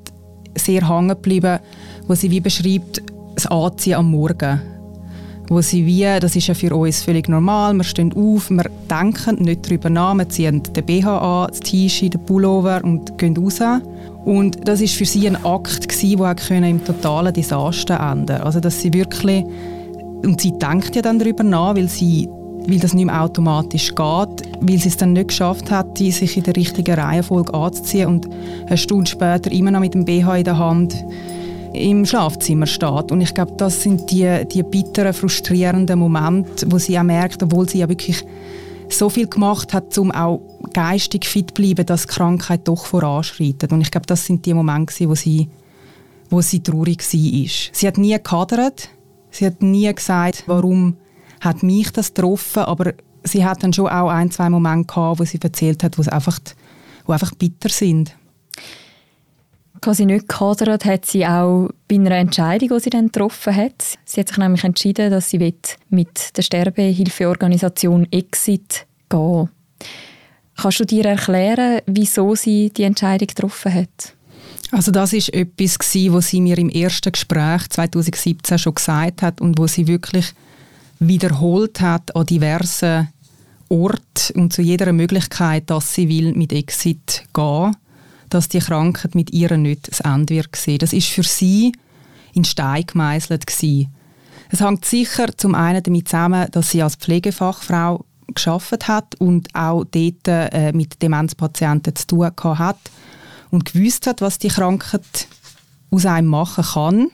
sehr 0.55 0.89
hängen 0.89 1.09
geblieben, 1.09 1.59
wo 2.07 2.15
sie 2.15 2.31
wie 2.31 2.41
beschreibt, 2.41 3.03
das 3.35 3.45
Anziehen 3.45 3.99
am 3.99 4.09
Morgen. 4.09 4.74
Wo 5.47 5.61
sie 5.61 5.85
wie, 5.85 6.07
das 6.19 6.35
ist 6.35 6.47
ja 6.47 6.53
für 6.55 6.75
uns 6.75 7.03
völlig 7.03 7.29
normal, 7.29 7.73
wir 7.75 7.83
stehen 7.83 8.13
auf, 8.13 8.49
wir 8.49 8.65
denken 8.89 9.43
nicht 9.43 9.65
darüber 9.65 9.89
nach, 9.89 10.15
wir 10.15 10.27
ziehen 10.27 10.63
den 10.63 10.85
BH 10.85 11.17
an, 11.17 11.47
das 11.49 11.59
T-Shirt, 11.59 12.15
den 12.15 12.25
Pullover 12.25 12.83
und 12.83 13.17
gehen 13.17 13.37
raus. 13.37 13.59
Und 14.25 14.67
das 14.67 14.81
ist 14.81 14.95
für 14.95 15.05
sie 15.05 15.27
ein 15.27 15.35
Akt 15.45 15.87
der 15.87 16.63
im 16.63 16.83
totalen 16.83 17.31
Desaster 17.31 17.99
enden. 17.99 18.41
Also 18.41 18.59
dass 18.59 18.81
sie 18.81 18.91
wirklich, 18.91 19.43
und 20.23 20.41
sie 20.41 20.51
denkt 20.57 20.95
ja 20.95 21.03
dann 21.03 21.19
darüber 21.19 21.43
nach, 21.43 21.75
weil, 21.75 21.87
sie, 21.89 22.27
weil 22.67 22.79
das 22.79 22.95
nicht 22.95 23.05
mehr 23.05 23.21
automatisch 23.21 23.89
geht, 23.89 24.49
weil 24.61 24.79
sie 24.79 24.87
es 24.87 24.97
dann 24.97 25.13
nicht 25.13 25.27
geschafft 25.27 25.69
hat, 25.69 25.99
sich 26.11 26.37
in 26.37 26.43
der 26.43 26.55
richtigen 26.55 26.95
Reihenfolge 26.95 27.53
anzuziehen. 27.53 28.07
Und 28.07 28.27
eine 28.65 28.77
Stunde 28.77 29.11
später 29.11 29.51
immer 29.51 29.69
noch 29.69 29.79
mit 29.79 29.93
dem 29.93 30.05
BH 30.05 30.37
in 30.37 30.43
der 30.43 30.57
Hand 30.57 30.95
im 31.75 32.05
Schlafzimmer 32.05 32.65
steht. 32.65 33.11
Und 33.11 33.21
ich 33.21 33.33
glaube, 33.33 33.53
das 33.57 33.83
sind 33.83 34.09
die, 34.11 34.45
die 34.51 34.63
bitteren, 34.63 35.13
frustrierenden 35.13 35.99
Momente, 35.99 36.71
wo 36.71 36.77
sie 36.77 36.97
auch 36.97 37.03
merkt, 37.03 37.43
obwohl 37.43 37.67
sie 37.69 37.79
ja 37.79 37.89
wirklich 37.89 38.23
so 38.89 39.09
viel 39.09 39.27
gemacht 39.27 39.73
hat, 39.73 39.97
um 39.97 40.11
auch 40.11 40.41
geistig 40.73 41.25
fit 41.25 41.49
zu 41.49 41.53
bleiben, 41.55 41.85
dass 41.85 42.07
die 42.07 42.13
Krankheit 42.13 42.67
doch 42.67 42.85
voranschreitet. 42.85 43.71
Und 43.71 43.81
ich 43.81 43.91
glaube, 43.91 44.07
das 44.07 44.25
sind 44.25 44.45
die 44.45 44.53
Momente, 44.53 45.07
wo 45.09 45.15
sie, 45.15 45.49
wo 46.29 46.41
sie 46.41 46.61
traurig 46.61 46.99
war. 46.99 47.71
Sie 47.71 47.87
hat 47.87 47.97
nie 47.97 48.13
gekadert, 48.13 48.89
sie 49.31 49.45
hat 49.45 49.61
nie 49.61 49.93
gesagt, 49.93 50.43
warum 50.47 50.97
hat 51.41 51.63
mich 51.63 51.91
das 51.91 52.13
getroffen, 52.13 52.63
aber 52.63 52.93
sie 53.23 53.45
hat 53.45 53.63
dann 53.63 53.73
schon 53.73 53.87
auch 53.87 54.09
ein, 54.09 54.31
zwei 54.31 54.49
Momente 54.49 54.87
gehabt, 54.87 55.19
wo 55.19 55.23
sie 55.23 55.39
erzählt 55.41 55.83
hat, 55.83 55.97
wo 55.97 56.03
einfach, 56.09 56.39
einfach 57.07 57.33
bitter 57.35 57.69
sind. 57.69 58.15
Quasi 59.81 60.05
nicht 60.05 60.27
gehadert 60.27 60.85
hat 60.85 61.05
sie 61.05 61.25
auch 61.25 61.69
bei 61.87 61.95
einer 61.95 62.11
Entscheidung, 62.11 62.69
die 62.69 62.79
sie 62.79 62.89
dann 62.89 63.07
getroffen 63.07 63.55
hat. 63.55 63.97
Sie 64.05 64.19
hat 64.19 64.29
sich 64.29 64.37
nämlich 64.37 64.63
entschieden, 64.63 65.11
dass 65.11 65.29
sie 65.29 65.53
mit 65.89 66.37
der 66.37 66.41
Sterbehilfeorganisation 66.41 68.07
Exit 68.11 68.87
gehen 69.09 69.49
Kannst 70.57 70.79
du 70.79 70.85
dir 70.85 71.05
erklären, 71.05 71.81
wieso 71.85 72.33
sie 72.35 72.69
die 72.69 72.83
Entscheidung 72.83 73.27
getroffen 73.27 73.73
hat? 73.73 74.13
Also 74.71 74.91
das 74.91 75.13
ist 75.13 75.33
etwas, 75.33 75.77
was 75.79 76.27
sie 76.29 76.41
mir 76.41 76.57
im 76.57 76.69
ersten 76.69 77.11
Gespräch 77.11 77.69
2017 77.69 78.57
schon 78.57 78.75
gesagt 78.75 79.21
hat 79.21 79.41
und 79.41 79.59
wo 79.59 79.67
sie 79.67 79.87
wirklich 79.87 80.33
wiederholt 80.99 81.81
hat 81.81 82.15
an 82.15 82.25
diversen 82.25 83.09
Orten 83.69 84.35
und 84.35 84.53
zu 84.53 84.61
jeder 84.61 84.91
Möglichkeit, 84.93 85.69
dass 85.69 85.93
sie 85.93 86.07
will 86.07 86.33
mit 86.33 86.53
Exit 86.53 87.23
gehen, 87.33 87.75
dass 88.35 88.49
die 88.49 88.59
Krankheit 88.59 89.15
mit 89.15 89.31
ihr 89.31 89.55
nicht 89.55 89.87
das 89.87 90.01
Ende 90.01 90.35
wird 90.35 90.53
sehen. 90.57 90.79
Das 90.79 90.91
ist 90.91 91.07
für 91.07 91.23
sie 91.23 91.71
in 92.33 92.43
Stein 92.43 92.85
gemeißelt 92.85 93.47
gewesen. 93.47 93.95
Es 94.49 94.59
hängt 94.59 94.83
sicher 94.83 95.35
zum 95.37 95.55
einen 95.55 95.81
damit 95.81 96.09
zusammen, 96.09 96.51
dass 96.51 96.69
sie 96.69 96.83
als 96.83 96.95
Pflegefachfrau 96.95 98.03
geschafft 98.33 98.89
hat 98.89 99.15
und 99.15 99.55
auch 99.55 99.85
dort 99.85 100.27
äh, 100.27 100.73
mit 100.73 101.01
Demenzpatienten 101.01 101.95
zu 101.95 102.07
tun 102.07 102.59
hat 102.59 102.77
und 103.51 103.63
gewusst 103.63 104.05
hat, 104.05 104.19
was 104.19 104.37
die 104.37 104.49
Krankheit 104.49 105.27
aus 105.89 106.05
einem 106.05 106.27
machen 106.27 106.65
kann. 106.65 107.07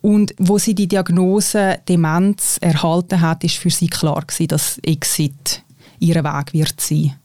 Und 0.00 0.34
wo 0.38 0.56
sie 0.56 0.74
die 0.74 0.88
Diagnose 0.88 1.80
Demenz 1.88 2.56
erhalten 2.62 3.20
hat, 3.20 3.44
ist 3.44 3.56
für 3.56 3.70
sie 3.70 3.88
klar 3.88 4.22
gewesen, 4.22 4.48
dass 4.48 4.78
Exit 4.78 5.62
ihr 5.98 6.24
Weg 6.24 6.54
wird 6.54 6.80
sein. 6.80 7.16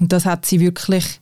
Und 0.00 0.12
das 0.12 0.24
hat 0.24 0.44
sie 0.44 0.58
wirklich 0.58 1.20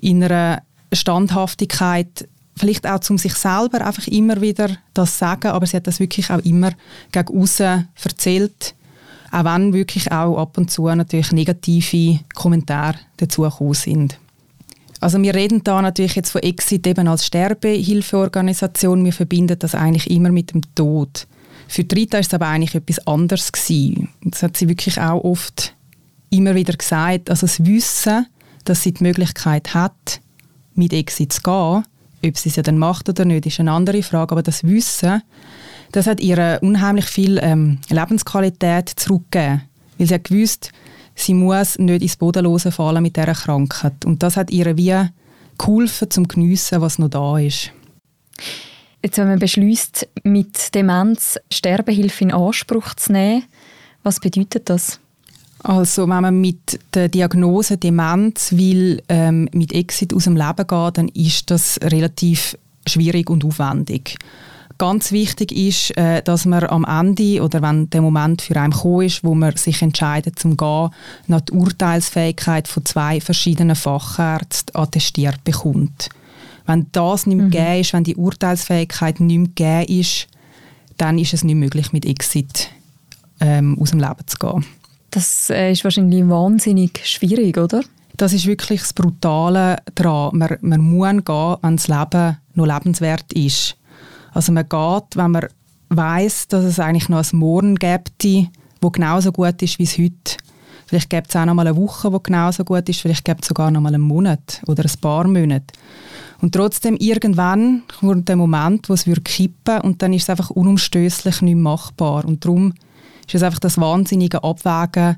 in 0.00 0.22
einer 0.22 0.62
Standhaftigkeit, 0.92 2.28
vielleicht 2.56 2.86
auch 2.86 3.00
zum 3.00 3.18
sich 3.18 3.34
selber 3.34 3.86
einfach 3.86 4.06
immer 4.06 4.40
wieder 4.40 4.70
das 4.94 5.18
sagen, 5.18 5.48
aber 5.48 5.66
sie 5.66 5.76
hat 5.76 5.86
das 5.86 6.00
wirklich 6.00 6.30
auch 6.30 6.44
immer 6.44 6.72
gegen 7.12 7.40
außen 7.40 7.88
erzählt, 8.02 8.74
auch 9.30 9.44
wenn 9.44 9.72
wirklich 9.72 10.10
auch 10.10 10.38
ab 10.38 10.56
und 10.56 10.70
zu 10.70 10.86
natürlich 10.86 11.32
negative 11.32 12.20
Kommentare 12.34 12.98
dazu 13.18 13.42
gekommen 13.42 13.74
sind. 13.74 14.18
Also 15.00 15.20
wir 15.20 15.34
reden 15.34 15.62
da 15.62 15.82
natürlich 15.82 16.14
jetzt 16.14 16.30
von 16.30 16.42
Exit 16.42 16.86
eben 16.86 17.06
als 17.06 17.26
Sterbehilfeorganisation. 17.26 19.04
Wir 19.04 19.12
verbinden 19.12 19.58
das 19.58 19.74
eigentlich 19.74 20.10
immer 20.10 20.30
mit 20.30 20.54
dem 20.54 20.62
Tod. 20.74 21.26
Für 21.68 21.84
Rita 21.92 22.18
ist 22.18 22.28
es 22.28 22.34
aber 22.34 22.46
eigentlich 22.46 22.74
etwas 22.74 23.06
anderes 23.06 23.52
gewesen. 23.52 24.08
Das 24.22 24.42
hat 24.42 24.56
sie 24.56 24.68
wirklich 24.68 25.00
auch 25.00 25.22
oft 25.22 25.74
immer 26.30 26.54
wieder 26.54 26.74
gesagt. 26.74 27.28
Also 27.28 27.46
das 27.46 27.64
Wissen, 27.64 28.26
dass 28.68 28.82
sie 28.82 28.92
die 28.92 29.02
Möglichkeit 29.02 29.74
hat, 29.74 30.20
mit 30.74 30.92
Exit 30.92 31.32
zu 31.32 31.42
gehen, 31.42 31.84
ob 32.24 32.36
sie 32.36 32.48
es 32.48 32.56
ja 32.56 32.62
dann 32.62 32.78
macht 32.78 33.08
oder 33.08 33.24
nicht, 33.24 33.46
ist 33.46 33.60
eine 33.60 33.72
andere 33.72 34.02
Frage. 34.02 34.32
Aber 34.32 34.42
das 34.42 34.64
Wissen, 34.64 35.22
das 35.92 36.06
hat 36.06 36.20
ihr 36.20 36.58
unheimlich 36.62 37.06
viel 37.06 37.38
ähm, 37.42 37.78
Lebensqualität 37.88 38.88
zurückgegeben. 38.88 39.62
Weil 39.98 40.06
sie 40.06 40.14
hat 40.14 40.24
gewusst, 40.24 40.72
sie 41.14 41.34
muss 41.34 41.78
nicht 41.78 42.02
ins 42.02 42.16
Bodenlose 42.16 42.72
fallen 42.72 43.02
mit 43.02 43.16
dieser 43.16 43.34
Krankheit. 43.34 44.04
Und 44.04 44.22
das 44.22 44.36
hat 44.36 44.50
ihr 44.50 44.76
wie 44.76 44.94
geholfen, 45.58 46.10
zum 46.10 46.28
Geniessen, 46.28 46.80
was 46.80 46.98
noch 46.98 47.08
da 47.08 47.38
ist. 47.38 47.72
Jetzt, 49.02 49.18
wenn 49.18 49.28
man 49.28 49.38
beschließt, 49.38 50.08
mit 50.24 50.74
Demenz 50.74 51.38
Sterbehilfe 51.50 52.24
in 52.24 52.32
Anspruch 52.32 52.94
zu 52.94 53.12
nehmen, 53.12 53.44
was 54.02 54.20
bedeutet 54.20 54.68
das? 54.68 55.00
Also 55.66 56.08
wenn 56.08 56.22
man 56.22 56.40
mit 56.40 56.78
der 56.94 57.08
Diagnose 57.08 57.76
Demenz 57.76 58.52
will, 58.52 59.02
ähm, 59.08 59.48
mit 59.52 59.72
Exit 59.72 60.14
aus 60.14 60.22
dem 60.22 60.36
Leben 60.36 60.64
gehen, 60.64 60.90
dann 60.94 61.08
ist 61.08 61.50
das 61.50 61.80
relativ 61.82 62.56
schwierig 62.86 63.28
und 63.28 63.44
aufwendig. 63.44 64.16
Ganz 64.78 65.10
wichtig 65.10 65.50
ist, 65.50 65.96
äh, 65.96 66.22
dass 66.22 66.44
man 66.44 66.62
am 66.62 66.84
Ende 66.84 67.42
oder 67.42 67.62
wenn 67.62 67.90
der 67.90 68.00
Moment 68.00 68.42
für 68.42 68.54
einen 68.54 68.70
gekommen 68.70 69.06
ist, 69.06 69.24
wo 69.24 69.34
man 69.34 69.56
sich 69.56 69.82
entscheidet 69.82 70.38
zum 70.38 70.56
Gehen, 70.56 70.90
noch 71.26 71.40
die 71.40 71.52
Urteilsfähigkeit 71.52 72.68
von 72.68 72.84
zwei 72.84 73.20
verschiedenen 73.20 73.74
Fachärzten 73.74 74.76
attestiert 74.76 75.42
bekommt. 75.42 76.10
Wenn 76.66 76.86
das 76.92 77.26
nicht 77.26 77.38
mehr 77.38 77.46
mhm. 77.46 77.50
gegeben 77.50 77.80
ist, 77.80 77.92
wenn 77.92 78.04
die 78.04 78.16
Urteilsfähigkeit 78.16 79.18
nicht 79.18 79.36
mehr 79.36 79.48
gegeben 79.48 80.00
ist, 80.00 80.28
dann 80.96 81.18
ist 81.18 81.34
es 81.34 81.42
nicht 81.42 81.56
möglich, 81.56 81.92
mit 81.92 82.06
Exit 82.06 82.68
ähm, 83.40 83.76
aus 83.80 83.90
dem 83.90 83.98
Leben 83.98 84.26
zu 84.26 84.36
gehen. 84.38 84.64
Das 85.16 85.48
äh, 85.48 85.72
ist 85.72 85.82
wahrscheinlich 85.82 86.28
wahnsinnig 86.28 87.00
schwierig, 87.06 87.56
oder? 87.56 87.80
Das 88.18 88.34
ist 88.34 88.44
wirklich 88.44 88.80
das 88.80 88.92
Brutale 88.92 89.78
daran. 89.94 90.36
Man, 90.36 90.58
man 90.60 90.80
muss 90.82 91.24
gehen, 91.24 91.56
wenn 91.62 91.76
das 91.76 91.88
Leben 91.88 92.36
noch 92.52 92.66
lebenswert 92.66 93.32
ist. 93.32 93.78
Also 94.34 94.52
man 94.52 94.68
geht, 94.68 95.16
wenn 95.16 95.30
man 95.30 95.46
weiß, 95.88 96.48
dass 96.48 96.66
es 96.66 96.78
eigentlich 96.78 97.08
noch 97.08 97.24
ein 97.24 97.38
Morgen 97.38 97.76
gibt, 97.76 98.26
wo 98.82 98.90
genauso 98.90 99.32
gut 99.32 99.62
ist 99.62 99.78
wie 99.78 99.84
es 99.84 99.96
heute. 99.96 100.36
Vielleicht 100.84 101.08
gibt 101.08 101.30
es 101.30 101.36
auch 101.36 101.46
noch 101.46 101.54
mal 101.54 101.66
eine 101.66 101.78
Woche, 101.78 102.10
die 102.10 102.22
genauso 102.22 102.62
gut 102.62 102.86
ist. 102.86 103.00
Vielleicht 103.00 103.24
gibt 103.24 103.40
es 103.40 103.48
sogar 103.48 103.70
noch 103.70 103.80
mal 103.80 103.94
einen 103.94 104.02
Monat 104.02 104.60
oder 104.66 104.84
ein 104.84 105.00
paar 105.00 105.26
Monate. 105.26 105.72
Und 106.42 106.52
trotzdem, 106.52 106.94
irgendwann 106.96 107.84
kommt 108.00 108.28
der 108.28 108.36
Moment, 108.36 108.90
wo 108.90 108.92
es 108.92 109.04
kippen 109.04 109.56
würde 109.64 109.82
und 109.82 110.02
dann 110.02 110.12
ist 110.12 110.24
es 110.24 110.30
einfach 110.30 110.50
unumstößlich 110.50 111.40
nicht 111.40 111.56
machbar. 111.56 112.26
Und 112.26 112.44
darum 112.44 112.74
ist 113.26 113.34
es 113.34 113.42
einfach 113.42 113.58
das 113.58 113.78
wahnsinnige 113.78 114.42
Abwägen, 114.44 115.16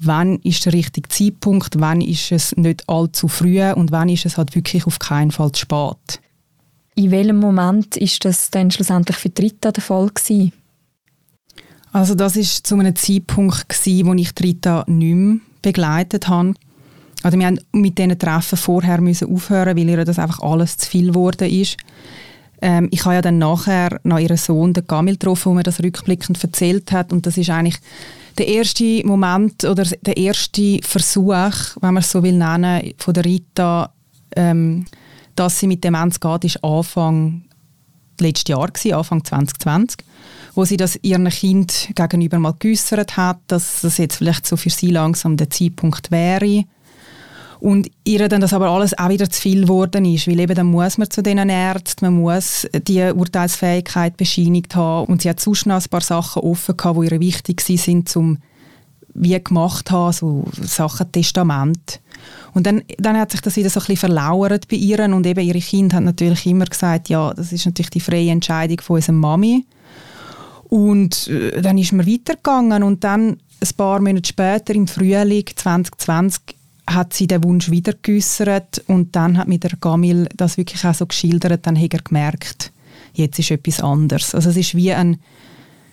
wann 0.00 0.36
ist 0.40 0.64
der 0.66 0.72
richtige 0.72 1.08
Zeitpunkt, 1.08 1.74
wann 1.78 2.00
ist 2.00 2.32
es 2.32 2.56
nicht 2.56 2.88
allzu 2.88 3.28
früh 3.28 3.62
und 3.72 3.92
wann 3.92 4.08
ist 4.08 4.26
es 4.26 4.36
halt 4.36 4.54
wirklich 4.54 4.86
auf 4.86 4.98
keinen 4.98 5.30
Fall 5.30 5.52
zu 5.52 5.62
spät. 5.62 6.20
In 6.96 7.10
welchem 7.10 7.38
Moment 7.38 7.96
ist 7.96 8.24
das 8.24 8.50
dann 8.50 8.70
schlussendlich 8.70 9.16
für 9.16 9.28
die 9.28 9.42
Rita 9.42 9.72
der 9.72 9.82
Fall 9.82 10.08
gewesen? 10.08 10.52
Also 11.92 12.14
das 12.14 12.36
ist 12.36 12.66
zu 12.66 12.76
einem 12.76 12.94
Zeitpunkt 12.96 13.68
gewesen, 13.68 14.06
wo 14.06 14.14
ich 14.14 14.32
Rita 14.40 14.84
nicht 14.86 15.14
mehr 15.14 15.38
begleitet 15.62 16.28
habe. 16.28 16.54
Also 17.22 17.38
wir 17.38 17.50
mussten 17.50 17.80
mit 17.80 17.98
diesen 17.98 18.18
Treffen 18.18 18.58
vorher 18.58 19.00
müssen 19.00 19.32
aufhören, 19.32 19.76
weil 19.76 19.88
ihr 19.88 20.04
das 20.04 20.18
einfach 20.18 20.40
alles 20.40 20.76
zu 20.76 20.88
viel 20.88 21.08
geworden 21.08 21.48
ist. 21.48 21.76
Ähm, 22.64 22.88
ich 22.90 23.04
habe 23.04 23.14
ja 23.14 23.20
dann 23.20 23.36
nachher 23.36 24.00
noch 24.04 24.18
ihren 24.18 24.38
Sohn, 24.38 24.72
den 24.72 24.86
Gamil, 24.86 25.14
getroffen, 25.14 25.50
wo 25.50 25.54
mir 25.54 25.64
das 25.64 25.82
rückblickend 25.82 26.42
erzählt 26.42 26.92
hat 26.92 27.12
und 27.12 27.26
das 27.26 27.36
ist 27.36 27.50
eigentlich 27.50 27.76
der 28.38 28.48
erste 28.48 29.06
Moment 29.06 29.64
oder 29.64 29.84
der 29.84 30.16
erste 30.16 30.78
Versuch, 30.82 31.76
wenn 31.82 31.92
man 31.92 31.98
es 31.98 32.10
so 32.10 32.22
will 32.22 32.38
nennen, 32.38 32.94
von 32.96 33.12
der 33.12 33.26
Rita, 33.26 33.92
ähm, 34.34 34.86
dass 35.36 35.60
sie 35.60 35.66
mit 35.66 35.84
Demenz 35.84 36.18
geht, 36.18 36.44
ist 36.44 36.64
Anfang 36.64 37.42
letztes 38.18 38.48
Jahr 38.48 38.68
gewesen, 38.68 38.94
Anfang 38.94 39.22
2020, 39.22 39.98
wo 40.54 40.64
sie 40.64 40.78
das 40.78 40.98
ihren 41.02 41.28
Kind 41.28 41.90
gegenüber 41.94 42.38
mal 42.38 42.54
geäussert 42.58 43.18
hat, 43.18 43.40
dass 43.46 43.82
das 43.82 43.98
jetzt 43.98 44.16
vielleicht 44.16 44.46
so 44.46 44.56
für 44.56 44.70
sie 44.70 44.90
langsam 44.90 45.36
der 45.36 45.50
Zeitpunkt 45.50 46.10
wäre. 46.10 46.64
Und 47.64 47.90
ihr 48.04 48.28
dann 48.28 48.42
das 48.42 48.52
aber 48.52 48.68
alles 48.68 48.92
auch 48.98 49.08
wieder 49.08 49.30
zu 49.30 49.40
viel 49.40 49.62
geworden 49.62 50.04
ist, 50.04 50.28
weil 50.28 50.38
eben 50.38 50.54
dann 50.54 50.66
muss 50.66 50.98
man 50.98 51.08
zu 51.08 51.22
diesen 51.22 51.48
Ärzten, 51.48 52.04
man 52.04 52.20
muss 52.20 52.68
die 52.86 53.00
Urteilsfähigkeit 53.00 54.18
bescheinigt 54.18 54.76
haben 54.76 55.06
und 55.06 55.22
sie 55.22 55.30
hat 55.30 55.40
sonst 55.40 55.64
noch 55.64 55.82
ein 55.82 55.88
paar 55.88 56.02
Sachen 56.02 56.42
offen 56.42 56.76
gehabt, 56.76 56.98
die 57.00 57.06
ihr 57.06 57.20
wichtig 57.20 57.62
sind, 57.62 58.06
zum 58.06 58.36
wie 59.14 59.42
gemacht 59.42 59.90
haben, 59.90 60.12
so 60.12 60.44
Sachen 60.60 61.10
Testament. 61.10 62.00
Und 62.52 62.66
dann, 62.66 62.82
dann 62.98 63.16
hat 63.16 63.30
sich 63.30 63.40
das 63.40 63.56
wieder 63.56 63.70
so 63.70 63.80
ein 63.80 63.86
bisschen 63.86 64.10
verlauert 64.10 64.68
bei 64.68 64.76
ihr 64.76 65.02
und 65.02 65.26
eben 65.26 65.40
ihre 65.40 65.58
Kinder 65.58 65.96
haben 65.96 66.04
natürlich 66.04 66.44
immer 66.44 66.66
gesagt, 66.66 67.08
ja, 67.08 67.32
das 67.32 67.50
ist 67.50 67.64
natürlich 67.64 67.88
die 67.88 68.00
freie 68.00 68.30
Entscheidung 68.30 68.82
von 68.82 68.96
unserer 68.96 69.14
Mami. 69.14 69.64
Und 70.64 71.28
äh, 71.28 71.62
dann 71.62 71.78
ist 71.78 71.94
man 71.94 72.06
weitergegangen 72.06 72.82
und 72.82 73.04
dann 73.04 73.38
ein 73.62 73.76
paar 73.78 74.00
Monate 74.00 74.28
später, 74.28 74.74
im 74.74 74.86
Frühling 74.86 75.46
2020, 75.56 76.56
hat 76.86 77.12
sie 77.12 77.26
den 77.26 77.42
Wunsch 77.44 77.70
wieder 77.70 77.94
geäussert 78.02 78.82
und 78.86 79.16
dann 79.16 79.38
hat 79.38 79.48
mit 79.48 79.64
der 79.64 79.72
Gamil 79.80 80.28
das 80.36 80.56
wirklich 80.56 80.84
auch 80.84 80.94
so 80.94 81.06
geschildert, 81.06 81.66
dann 81.66 81.80
hat 81.80 81.94
er 81.94 82.02
gemerkt, 82.02 82.72
jetzt 83.14 83.38
ist 83.38 83.50
etwas 83.50 83.80
anders. 83.80 84.34
Also 84.34 84.50
es 84.50 84.56
ist 84.56 84.74
wie 84.74 84.92
ein, 84.92 85.18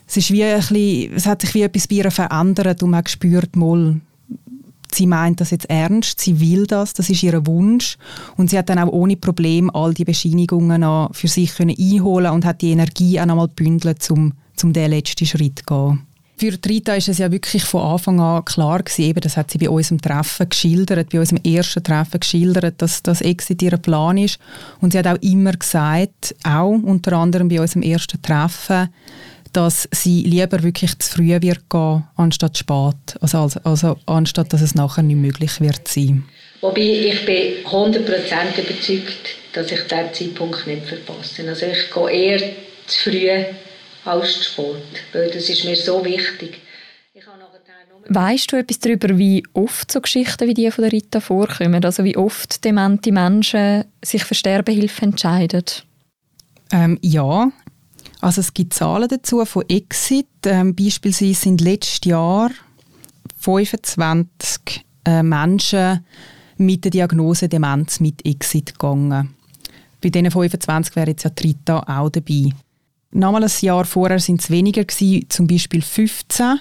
es 0.07 0.17
ist 0.17 0.31
wie 0.31 0.43
ein 0.43 0.57
bisschen, 0.57 1.13
es 1.15 1.25
hat 1.25 1.41
sich 1.41 1.53
wie 1.53 1.61
etwas 1.61 1.87
bei 1.87 1.95
ihr 1.95 2.11
verändert 2.11 2.83
und 2.83 2.91
man 2.91 3.07
spürt 3.07 3.55
mal, 3.55 4.01
sie 4.93 5.07
meint 5.07 5.39
das 5.39 5.51
jetzt 5.51 5.69
ernst, 5.69 6.19
sie 6.19 6.39
will 6.39 6.67
das, 6.67 6.93
das 6.93 7.09
ist 7.09 7.23
ihr 7.23 7.45
Wunsch 7.47 7.97
und 8.35 8.49
sie 8.49 8.57
hat 8.57 8.69
dann 8.69 8.79
auch 8.79 8.91
ohne 8.91 9.15
Problem 9.15 9.73
all 9.73 9.93
die 9.93 10.05
Bescheinigungen 10.05 10.83
für 11.13 11.27
sich 11.27 11.55
können 11.55 11.75
einholen 11.77 12.31
und 12.31 12.45
hat 12.45 12.61
die 12.61 12.71
Energie 12.71 13.19
auch 13.19 13.23
einmal 13.23 13.47
bündelt, 13.47 14.09
um, 14.11 14.33
um 14.61 14.73
den 14.73 14.89
letzten 14.91 15.25
Schritt 15.25 15.59
zu 15.59 15.65
gehen. 15.65 16.10
Für 16.41 16.57
Rita 16.67 16.95
ist 16.95 17.07
es 17.07 17.19
ja 17.19 17.31
wirklich 17.31 17.63
von 17.63 17.83
Anfang 17.83 18.19
an 18.19 18.43
klar 18.43 18.81
gewesen, 18.81 19.03
eben, 19.03 19.21
das 19.21 19.37
hat 19.37 19.51
sie 19.51 19.59
bei 19.59 19.69
unserem 19.69 20.01
Treffen 20.01 20.49
geschildert, 20.49 21.11
bei 21.11 21.19
unserem 21.19 21.39
ersten 21.43 21.83
Treffen 21.83 22.19
geschildert, 22.19 22.81
dass 22.81 23.03
das 23.03 23.21
Exit 23.21 23.61
ihr 23.61 23.77
Plan 23.77 24.17
ist. 24.17 24.39
Und 24.79 24.91
sie 24.91 24.97
hat 24.97 25.05
auch 25.05 25.21
immer 25.21 25.51
gesagt, 25.51 26.33
auch 26.43 26.71
unter 26.71 27.13
anderem 27.13 27.47
bei 27.47 27.61
unserem 27.61 27.83
ersten 27.83 28.19
Treffen, 28.23 28.89
dass 29.53 29.87
sie 29.91 30.23
lieber 30.23 30.63
wirklich 30.63 30.97
zu 30.97 31.11
früh 31.11 31.29
wird 31.29 31.69
gehen, 31.69 32.03
anstatt 32.15 32.57
spät. 32.57 32.95
Also, 33.19 33.37
also, 33.37 33.59
also 33.63 33.97
anstatt, 34.07 34.51
dass 34.51 34.61
es 34.61 34.73
nachher 34.73 35.03
nicht 35.03 35.17
möglich 35.17 35.61
wird 35.61 35.87
sein. 35.87 36.23
Wobei 36.61 36.81
ich 36.81 37.23
bin 37.23 37.65
100% 37.65 37.99
überzeugt, 37.99 39.35
dass 39.53 39.71
ich 39.71 39.81
diesen 39.81 40.13
Zeitpunkt 40.13 40.65
nicht 40.65 40.87
verpasse. 40.87 41.47
Also 41.47 41.67
ich 41.67 41.93
gehe 41.93 42.09
eher 42.09 42.39
zu 42.87 43.11
früh 43.11 43.29
als 44.05 44.45
Sport, 44.45 44.83
weil 45.13 45.29
das 45.31 45.49
ist 45.49 45.65
mir 45.65 45.75
so 45.75 46.03
wichtig. 46.03 46.61
Weißt 48.07 48.51
du 48.51 48.57
etwas 48.57 48.79
darüber, 48.79 49.17
wie 49.17 49.43
oft 49.53 49.91
so 49.91 50.01
Geschichten 50.01 50.47
wie 50.47 50.53
die 50.53 50.71
von 50.71 50.83
der 50.83 50.91
Rita 50.91 51.19
vorkommen? 51.19 51.85
Also 51.85 52.03
wie 52.03 52.17
oft 52.17 52.63
demente 52.65 53.11
Menschen 53.11 53.85
sich 54.03 54.23
für 54.23 54.33
Sterbehilfe 54.33 55.03
entscheiden? 55.03 55.63
Ähm, 56.71 56.97
ja, 57.01 57.51
also 58.21 58.41
es 58.41 58.53
gibt 58.53 58.73
Zahlen 58.73 59.07
dazu 59.07 59.45
von 59.45 59.63
Exit. 59.69 60.27
Ähm, 60.45 60.75
beispielsweise 60.75 61.33
sind 61.33 61.61
letztes 61.61 62.01
Jahr 62.05 62.51
25 63.37 64.83
äh, 65.05 65.23
Menschen 65.23 66.05
mit 66.57 66.83
der 66.83 66.91
Diagnose 66.91 67.49
Demenz 67.49 67.99
mit 67.99 68.25
Exit 68.25 68.73
gegangen. 68.73 69.35
Bei 70.01 70.09
diesen 70.09 70.31
25 70.31 70.95
wäre 70.95 71.11
jetzt 71.11 71.23
ja 71.23 71.31
Rita 71.43 71.79
auch 71.79 72.09
dabei. 72.09 72.51
Nochmal 73.11 73.43
ein 73.43 73.51
Jahr 73.61 73.85
vorher 73.85 74.19
sind 74.19 74.41
es 74.41 74.49
weniger 74.49 74.85
gewesen, 74.85 75.25
zum 75.29 75.47
Beispiel 75.47 75.81
15. 75.81 76.59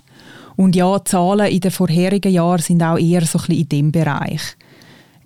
Und 0.56 0.76
ja, 0.76 0.98
die 0.98 1.04
Zahlen 1.04 1.46
in 1.46 1.60
den 1.60 1.70
vorherigen 1.70 2.32
Jahren 2.32 2.60
sind 2.60 2.82
auch 2.82 2.98
eher 2.98 3.24
so 3.24 3.38
ein 3.38 3.46
bisschen 3.46 3.62
in 3.62 3.68
diesem 3.68 3.92
Bereich. 3.92 4.42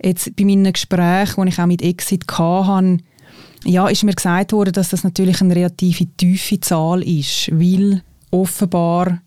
Jetzt 0.01 0.35
bei 0.35 0.45
meinen 0.45 0.71
Gesprächen, 0.71 1.43
die 1.43 1.49
ich 1.49 1.59
auch 1.59 1.65
mit 1.65 1.81
Exit 1.81 2.25
hatte, 2.31 2.97
ja, 3.65 3.87
ist 3.87 4.03
mir 4.03 4.13
gesagt 4.13 4.53
worden, 4.53 4.73
dass 4.73 4.89
das 4.89 5.03
natürlich 5.03 5.41
eine 5.41 5.55
relativ 5.55 6.05
tiefe 6.17 6.59
Zahl 6.59 7.01
ist, 7.01 7.49
weil 7.51 8.03
offenbar 8.29 9.19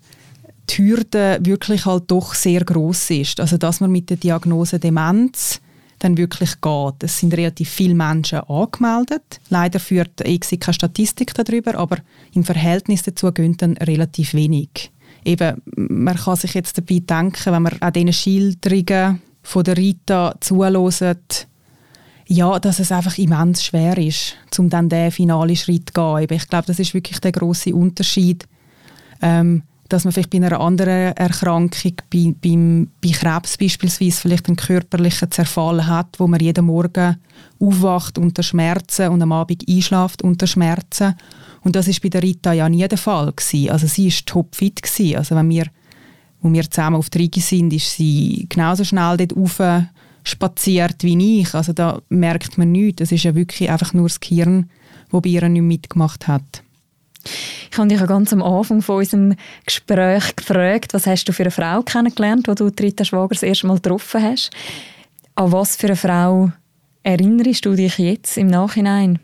die 0.70 0.78
Hürde 0.78 1.38
wirklich 1.42 1.86
halt 1.86 2.04
doch 2.06 2.34
sehr 2.34 2.60
groß 2.64 3.10
ist. 3.10 3.40
Also 3.40 3.56
dass 3.56 3.80
man 3.80 3.90
mit 3.90 4.10
der 4.10 4.16
Diagnose 4.16 4.78
Demenz 4.78 5.60
dann 5.98 6.16
wirklich 6.16 6.60
geht. 6.60 7.02
Es 7.02 7.18
sind 7.18 7.34
relativ 7.34 7.68
viele 7.68 7.94
Menschen 7.94 8.40
angemeldet. 8.40 9.40
Leider 9.48 9.80
führt 9.80 10.20
EXI 10.20 10.58
keine 10.58 10.74
Statistik 10.74 11.34
darüber, 11.34 11.76
aber 11.76 11.98
im 12.32 12.44
Verhältnis 12.44 13.02
dazu 13.02 13.32
gehen 13.32 13.56
dann 13.56 13.76
relativ 13.76 14.34
wenig. 14.34 14.90
Eben, 15.24 15.60
man 15.76 16.16
kann 16.16 16.36
sich 16.36 16.54
jetzt 16.54 16.78
dabei 16.78 17.00
denken, 17.00 17.52
wenn 17.52 17.62
man 17.62 17.76
an 17.80 17.92
diesen 17.92 18.12
Schilderungen 18.12 19.20
von 19.42 19.64
der 19.64 19.76
Rita 19.76 20.34
zuhört, 20.40 21.48
ja, 22.26 22.58
dass 22.58 22.78
es 22.78 22.92
einfach 22.92 23.16
immens 23.16 23.64
schwer 23.64 23.96
ist, 23.96 24.36
um 24.58 24.68
dann 24.68 24.90
den 24.90 25.10
finalen 25.10 25.56
Schritt 25.56 25.90
zu 25.94 25.94
gehen. 25.94 26.26
Ich 26.30 26.48
glaube, 26.48 26.66
das 26.66 26.78
ist 26.78 26.92
wirklich 26.92 27.20
der 27.20 27.32
große 27.32 27.74
Unterschied. 27.74 28.46
Ähm, 29.22 29.62
dass 29.88 30.04
man 30.04 30.12
vielleicht 30.12 30.30
bei 30.30 30.36
einer 30.38 30.60
anderen 30.60 31.16
Erkrankung, 31.16 31.94
bei, 32.12 32.34
beim, 32.42 32.90
bei 33.02 33.10
Krebs 33.10 33.56
beispielsweise, 33.56 34.20
vielleicht 34.20 34.46
einen 34.46 34.56
körperlichen 34.56 35.30
Zerfall 35.30 35.86
hat, 35.86 36.18
wo 36.18 36.26
man 36.26 36.40
jeden 36.40 36.66
Morgen 36.66 37.16
aufwacht 37.58 38.18
unter 38.18 38.42
Schmerzen 38.42 39.08
und 39.08 39.22
am 39.22 39.32
Abend 39.32 39.64
einschläft 39.68 40.22
unter 40.22 40.46
Schmerzen. 40.46 41.14
Und 41.62 41.74
das 41.74 41.88
ist 41.88 42.02
bei 42.02 42.08
der 42.08 42.22
Rita 42.22 42.52
ja 42.52 42.68
nie 42.68 42.86
der 42.86 42.98
Fall 42.98 43.32
gewesen. 43.32 43.70
Also 43.70 43.86
sie 43.86 44.08
ist 44.08 44.26
topfit 44.26 44.82
gewesen. 44.82 45.16
Also 45.16 45.34
wenn 45.34 45.48
wir, 45.48 45.66
wo 46.42 46.52
wir 46.52 46.70
zusammen 46.70 46.96
auf 46.96 47.10
der 47.10 47.22
Rigi 47.22 47.40
sind, 47.40 47.72
ist 47.72 47.96
sie 47.96 48.46
genauso 48.48 48.84
schnell 48.84 49.16
dort 49.16 49.36
rauf 49.36 49.60
spaziert 50.22 51.02
wie 51.02 51.40
ich. 51.40 51.54
Also 51.54 51.72
da 51.72 52.00
merkt 52.10 52.58
man 52.58 52.72
nichts. 52.72 53.02
Es 53.02 53.12
ist 53.12 53.24
ja 53.24 53.34
wirklich 53.34 53.70
einfach 53.70 53.94
nur 53.94 54.08
das 54.08 54.20
Gehirn, 54.20 54.68
das 55.10 55.22
bei 55.22 55.30
ihr 55.30 55.48
nicht 55.48 55.62
mitgemacht 55.62 56.28
hat. 56.28 56.62
Ich 57.70 57.78
habe 57.78 57.88
dich 57.88 58.04
ganz 58.06 58.32
am 58.32 58.42
Anfang 58.42 58.82
von 58.82 58.98
unserem 58.98 59.34
Gespräch 59.64 60.36
gefragt, 60.36 60.94
was 60.94 61.06
hast 61.06 61.24
du 61.24 61.32
für 61.32 61.44
eine 61.44 61.50
Frau 61.50 61.82
kennengelernt, 61.82 62.46
die 62.46 62.54
du 62.54 62.66
Rita 62.66 63.04
Schwager 63.04 63.34
das 63.34 63.42
erste 63.42 63.66
Mal 63.66 63.76
getroffen 63.76 64.22
hast. 64.22 64.50
An 65.34 65.52
was 65.52 65.76
für 65.76 65.88
eine 65.88 65.96
Frau 65.96 66.50
erinnerst 67.02 67.64
du 67.64 67.74
dich 67.74 67.98
jetzt 67.98 68.36
im 68.36 68.48
Nachhinein? 68.48 69.18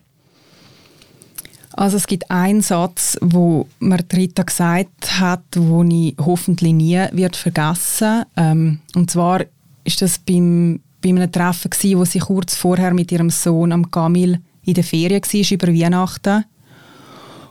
Also 1.76 1.96
es 1.96 2.06
gibt 2.06 2.30
einen 2.30 2.60
Satz, 2.60 3.18
wo 3.20 3.66
mir 3.80 3.98
Rita 4.12 4.44
gesagt 4.44 5.18
hat, 5.18 5.42
wo 5.56 5.82
ich 5.82 6.14
hoffentlich 6.20 6.72
nie 6.72 7.04
wird 7.12 7.34
vergessen. 7.34 8.22
Ähm, 8.36 8.78
und 8.94 9.10
zwar 9.10 9.44
ist 9.82 10.00
das 10.00 10.18
beim, 10.18 10.80
bei 11.02 11.08
einem 11.08 11.30
Treffen 11.30 11.70
gewesen, 11.70 11.98
wo 11.98 12.04
sie 12.04 12.20
kurz 12.20 12.54
vorher 12.54 12.94
mit 12.94 13.10
ihrem 13.10 13.30
Sohn 13.30 13.72
am 13.72 13.90
Kamil 13.90 14.40
in 14.64 14.74
der 14.74 14.84
Ferien 14.84 15.22
war 15.22 15.52
über 15.52 15.68
Weihnachten. 15.68 16.44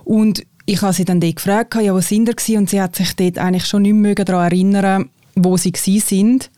Und 0.04 0.44
ich 0.66 0.82
habe 0.82 0.94
sie 0.94 1.06
dann 1.06 1.20
dort 1.20 1.36
gefragt, 1.36 1.76
ja, 1.76 1.94
wo 1.94 2.00
sind 2.00 2.30
ihr 2.30 2.58
Und 2.58 2.70
sie 2.70 2.82
hat 2.82 2.96
sich 2.96 3.16
dort 3.16 3.38
eigentlich 3.38 3.66
schon 3.66 3.84
nicht 3.84 3.94
mehr 3.94 4.16
daran 4.16 4.52
erinnern, 4.52 5.10
wo 5.36 5.58
sie 5.58 5.74
sind. 6.00 6.50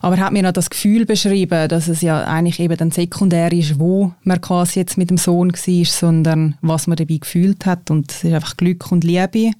Aber 0.00 0.18
hat 0.18 0.32
mir 0.32 0.42
noch 0.42 0.52
das 0.52 0.70
Gefühl 0.70 1.06
beschrieben, 1.06 1.68
dass 1.68 1.88
es 1.88 2.00
ja 2.02 2.24
eigentlich 2.24 2.60
eben 2.60 2.76
dann 2.76 2.90
sekundär 2.90 3.52
ist, 3.52 3.78
wo 3.78 4.12
man 4.24 4.40
quasi 4.40 4.80
jetzt 4.80 4.98
mit 4.98 5.10
dem 5.10 5.16
Sohn 5.16 5.52
war, 5.52 5.84
sondern 5.84 6.56
was 6.60 6.86
man 6.86 6.96
dabei 6.96 7.16
gefühlt 7.16 7.66
hat. 7.66 7.90
Und 7.90 8.10
es 8.10 8.24
ist 8.24 8.32
einfach 8.32 8.56
Glück 8.56 8.92
und 8.92 9.04
Liebe. 9.04 9.52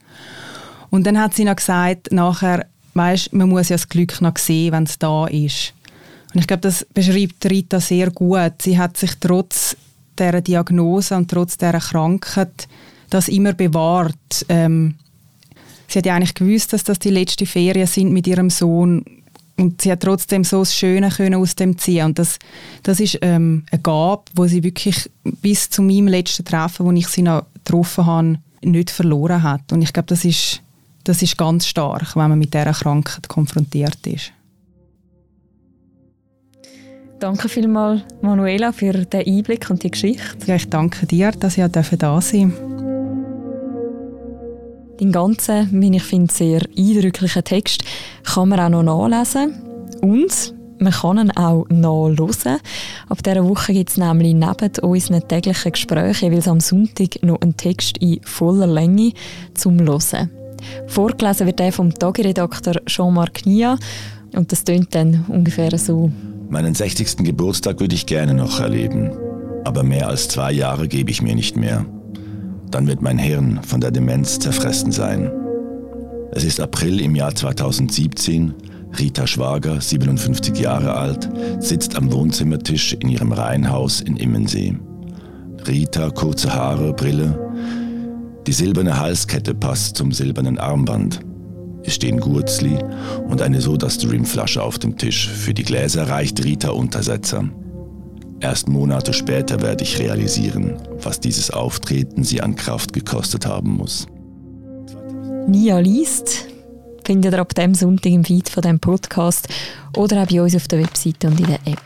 Und 0.91 1.07
dann 1.07 1.19
hat 1.19 1.35
sie 1.35 1.45
noch 1.45 1.57
gesagt, 1.57 2.13
nachher, 2.13 2.67
weißt, 2.95 3.33
man 3.33 3.49
muss 3.49 3.71
ja 3.71 3.75
das 3.75 3.89
Glück 3.89 4.21
noch 4.21 4.37
sehen, 4.37 4.73
wenn 4.73 4.85
es 4.85 4.99
da 4.99 5.27
ist. 5.27 5.73
Und 6.35 6.41
ich 6.41 6.47
glaube, 6.47 6.61
das 6.61 6.87
beschreibt 6.93 7.45
Rita 7.47 7.81
sehr 7.81 8.11
gut. 8.11 8.61
Sie 8.61 8.79
hat 8.79 8.97
sich 8.97 9.13
trotz 9.19 9.77
dieser 10.19 10.41
Diagnose 10.41 11.17
und 11.17 11.31
trotz 11.31 11.57
dieser 11.57 11.81
Krankheit 11.81 12.69
das 13.11 13.29
immer 13.29 13.53
bewahrt. 13.53 14.47
Ähm, 14.49 14.97
sie 15.89 15.99
hat 15.99 16.07
ja 16.07 16.15
eigentlich 16.15 16.35
gewusst, 16.35 16.73
dass 16.73 16.85
das 16.85 16.99
die 16.99 17.11
letzten 17.11 17.47
Ferien 17.47 17.87
sind 17.87 18.13
mit 18.13 18.27
ihrem 18.27 18.51
Sohn 18.51 19.05
und 19.59 19.81
sie 19.83 19.91
hat 19.91 20.01
trotzdem 20.01 20.45
so 20.45 20.61
das 20.61 20.75
Schöne 20.75 21.11
können 21.11 21.41
aus 21.41 21.57
dem 21.57 21.79
ziehen 21.79 22.07
und 22.07 22.19
das, 22.19 22.39
das 22.83 23.01
ist 23.01 23.19
ähm, 23.23 23.65
eine 23.71 23.81
Gabe, 23.81 24.25
wo 24.35 24.47
sie 24.47 24.63
wirklich 24.63 25.11
bis 25.25 25.71
zu 25.71 25.83
meinem 25.83 26.09
letzten 26.09 26.45
Treffen, 26.45 26.85
wo 26.85 26.93
ich 26.93 27.09
sie 27.09 27.23
noch 27.23 27.47
getroffen 27.55 28.07
habe, 28.07 28.39
nicht 28.63 28.91
verloren 28.91 29.43
hat 29.43 29.73
und 29.73 29.83
ich 29.83 29.93
glaube, 29.93 30.09
das 30.09 30.25
ist, 30.25 30.61
das 31.05 31.23
ist 31.23 31.39
ganz 31.39 31.67
stark, 31.67 32.17
wenn 32.17 32.29
man 32.29 32.39
mit 32.39 32.53
dieser 32.53 32.73
Krankheit 32.73 33.29
konfrontiert 33.29 34.07
ist. 34.07 34.33
Danke 37.19 37.49
vielmals, 37.49 38.03
Manuela, 38.21 38.73
für 38.73 38.93
den 38.93 39.27
Einblick 39.27 39.71
und 39.71 39.83
die 39.83 39.91
Geschichte. 39.91 40.47
Ja, 40.47 40.57
ich 40.57 40.69
danke 40.69 41.07
dir, 41.07 41.31
dass 41.31 41.57
ich 41.57 41.65
da 41.67 41.83
sein 41.83 42.51
durfte. 42.51 42.86
Den 45.01 45.13
ganzen, 45.13 45.69
wie 45.73 45.95
ich 45.95 46.03
finde, 46.03 46.33
sehr 46.33 46.63
eindrücklichen 46.77 47.45
Text 47.45 47.85
kann 48.25 48.49
man 48.49 48.61
auch 48.61 48.83
noch 48.83 49.09
nachlesen. 49.09 49.55
Und 50.01 50.55
man 50.79 50.93
kann 50.93 51.19
ihn 51.19 51.31
auch 51.33 51.67
nachhören. 51.69 52.61
Ab 53.09 53.23
dieser 53.23 53.47
Woche 53.49 53.73
gibt 53.73 53.91
es 53.91 53.97
nämlich 53.97 54.35
neben 54.35 54.79
unseren 54.83 55.29
täglichen 55.29 55.73
Gesprächen 55.73 56.31
jeweils 56.31 56.49
am 56.49 56.61
Sonntag 56.61 57.23
noch 57.23 57.41
einen 57.41 57.57
Text 57.57 57.99
in 57.99 58.21
voller 58.23 58.67
Länge 58.67 59.13
zum 59.55 59.81
Hören. 59.81 60.31
Vorgelesen 60.87 61.47
wird 61.47 61.59
der 61.59 61.73
vom 61.73 61.93
Tagiredakteur 61.93 62.83
Jean-Marc 62.87 63.47
Nia 63.47 63.79
und 64.35 64.51
das 64.53 64.65
tönt 64.65 64.95
dann 64.95 65.25
ungefähr 65.29 65.77
so. 65.79 66.11
Meinen 66.49 66.75
60. 66.75 67.19
Geburtstag 67.19 67.81
würde 67.81 67.95
ich 67.95 68.07
gerne 68.07 68.35
noch 68.35 68.61
erleben, 68.61 69.11
aber 69.65 69.83
mehr 69.83 70.09
als 70.09 70.29
zwei 70.29 70.53
Jahre 70.53 70.89
gebe 70.89 71.11
ich 71.11 71.23
mir 71.23 71.35
nicht 71.35 71.57
mehr. 71.57 71.87
Dann 72.71 72.87
wird 72.87 73.03
mein 73.03 73.19
Hirn 73.19 73.61
von 73.63 73.81
der 73.81 73.91
Demenz 73.91 74.39
zerfressen 74.39 74.93
sein. 74.93 75.31
Es 76.33 76.45
ist 76.45 76.61
April 76.61 77.01
im 77.01 77.15
Jahr 77.15 77.35
2017. 77.35 78.55
Rita 78.99 79.27
Schwager, 79.27 79.81
57 79.81 80.59
Jahre 80.59 80.95
alt, 80.95 81.29
sitzt 81.61 81.97
am 81.97 82.13
Wohnzimmertisch 82.13 82.95
in 82.95 83.09
ihrem 83.09 83.33
Reihenhaus 83.33 84.01
in 84.01 84.17
Immensee. 84.17 84.77
Rita, 85.67 86.11
kurze 86.11 86.55
Haare, 86.55 86.93
Brille. 86.93 87.39
Die 88.47 88.53
silberne 88.53 88.99
Halskette 88.99 89.55
passt 89.55 89.97
zum 89.97 90.13
silbernen 90.13 90.59
Armband. 90.59 91.21
Es 91.83 91.95
stehen 91.95 92.21
Gurzli 92.21 92.79
und 93.29 93.43
eine 93.43 93.61
Soda-Stream-Flasche 93.61 94.63
auf 94.63 94.79
dem 94.79 94.97
Tisch. 94.97 95.29
Für 95.29 95.55
die 95.55 95.63
Gläser 95.63 96.09
reicht 96.09 96.45
Rita 96.45 96.71
Untersetzer. 96.71 97.49
Erst 98.41 98.69
Monate 98.69 99.13
später 99.13 99.61
werde 99.63 99.85
ich 99.85 99.99
realisieren, 99.99 100.77
was 101.03 101.21
dieses 101.21 101.51
Auftreten 101.51 102.23
sie 102.23 102.43
an 102.43 102.55
Kraft 102.55 102.93
gekostet 102.93 103.47
haben 103.47 103.71
muss. 103.71 104.07
Nia 105.49 105.79
liest 105.79 106.47
findet 107.05 107.33
ihr 107.33 107.41
ab 107.41 107.55
dem 107.55 107.75
Sonntag 107.75 108.13
im 108.13 108.25
Feed 108.25 108.49
von 108.49 108.63
diesem 108.63 108.81
Podcast 108.81 109.49
oder 109.97 110.23
auch 110.23 110.27
bei 110.27 110.43
uns 110.43 110.55
auf 110.55 110.69
der 110.69 110.81
Webseite 110.81 111.29
und 111.29 111.41
in 111.41 111.47
der 111.47 111.61
App. 111.65 111.81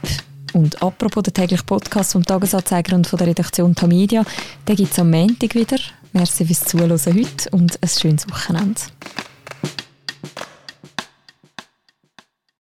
Und 0.52 0.82
apropos 0.82 1.22
der 1.22 1.32
tägliche 1.32 1.62
Podcast 1.62 2.12
vom 2.12 2.24
Tagesanzeiger 2.24 2.96
und 2.96 3.06
von 3.06 3.18
der 3.18 3.28
Redaktion 3.28 3.74
Tamedia, 3.74 4.24
den 4.66 4.76
gibt 4.76 4.92
es 4.92 4.98
am 4.98 5.10
Montag 5.10 5.54
wieder. 5.54 5.76
Merci 6.12 6.44
fürs 6.44 6.64
Zuhören 6.64 6.98
heute 6.98 7.50
und 7.52 7.78
ein 7.80 7.88
schönes 7.88 8.28
Wochenende. 8.28 8.80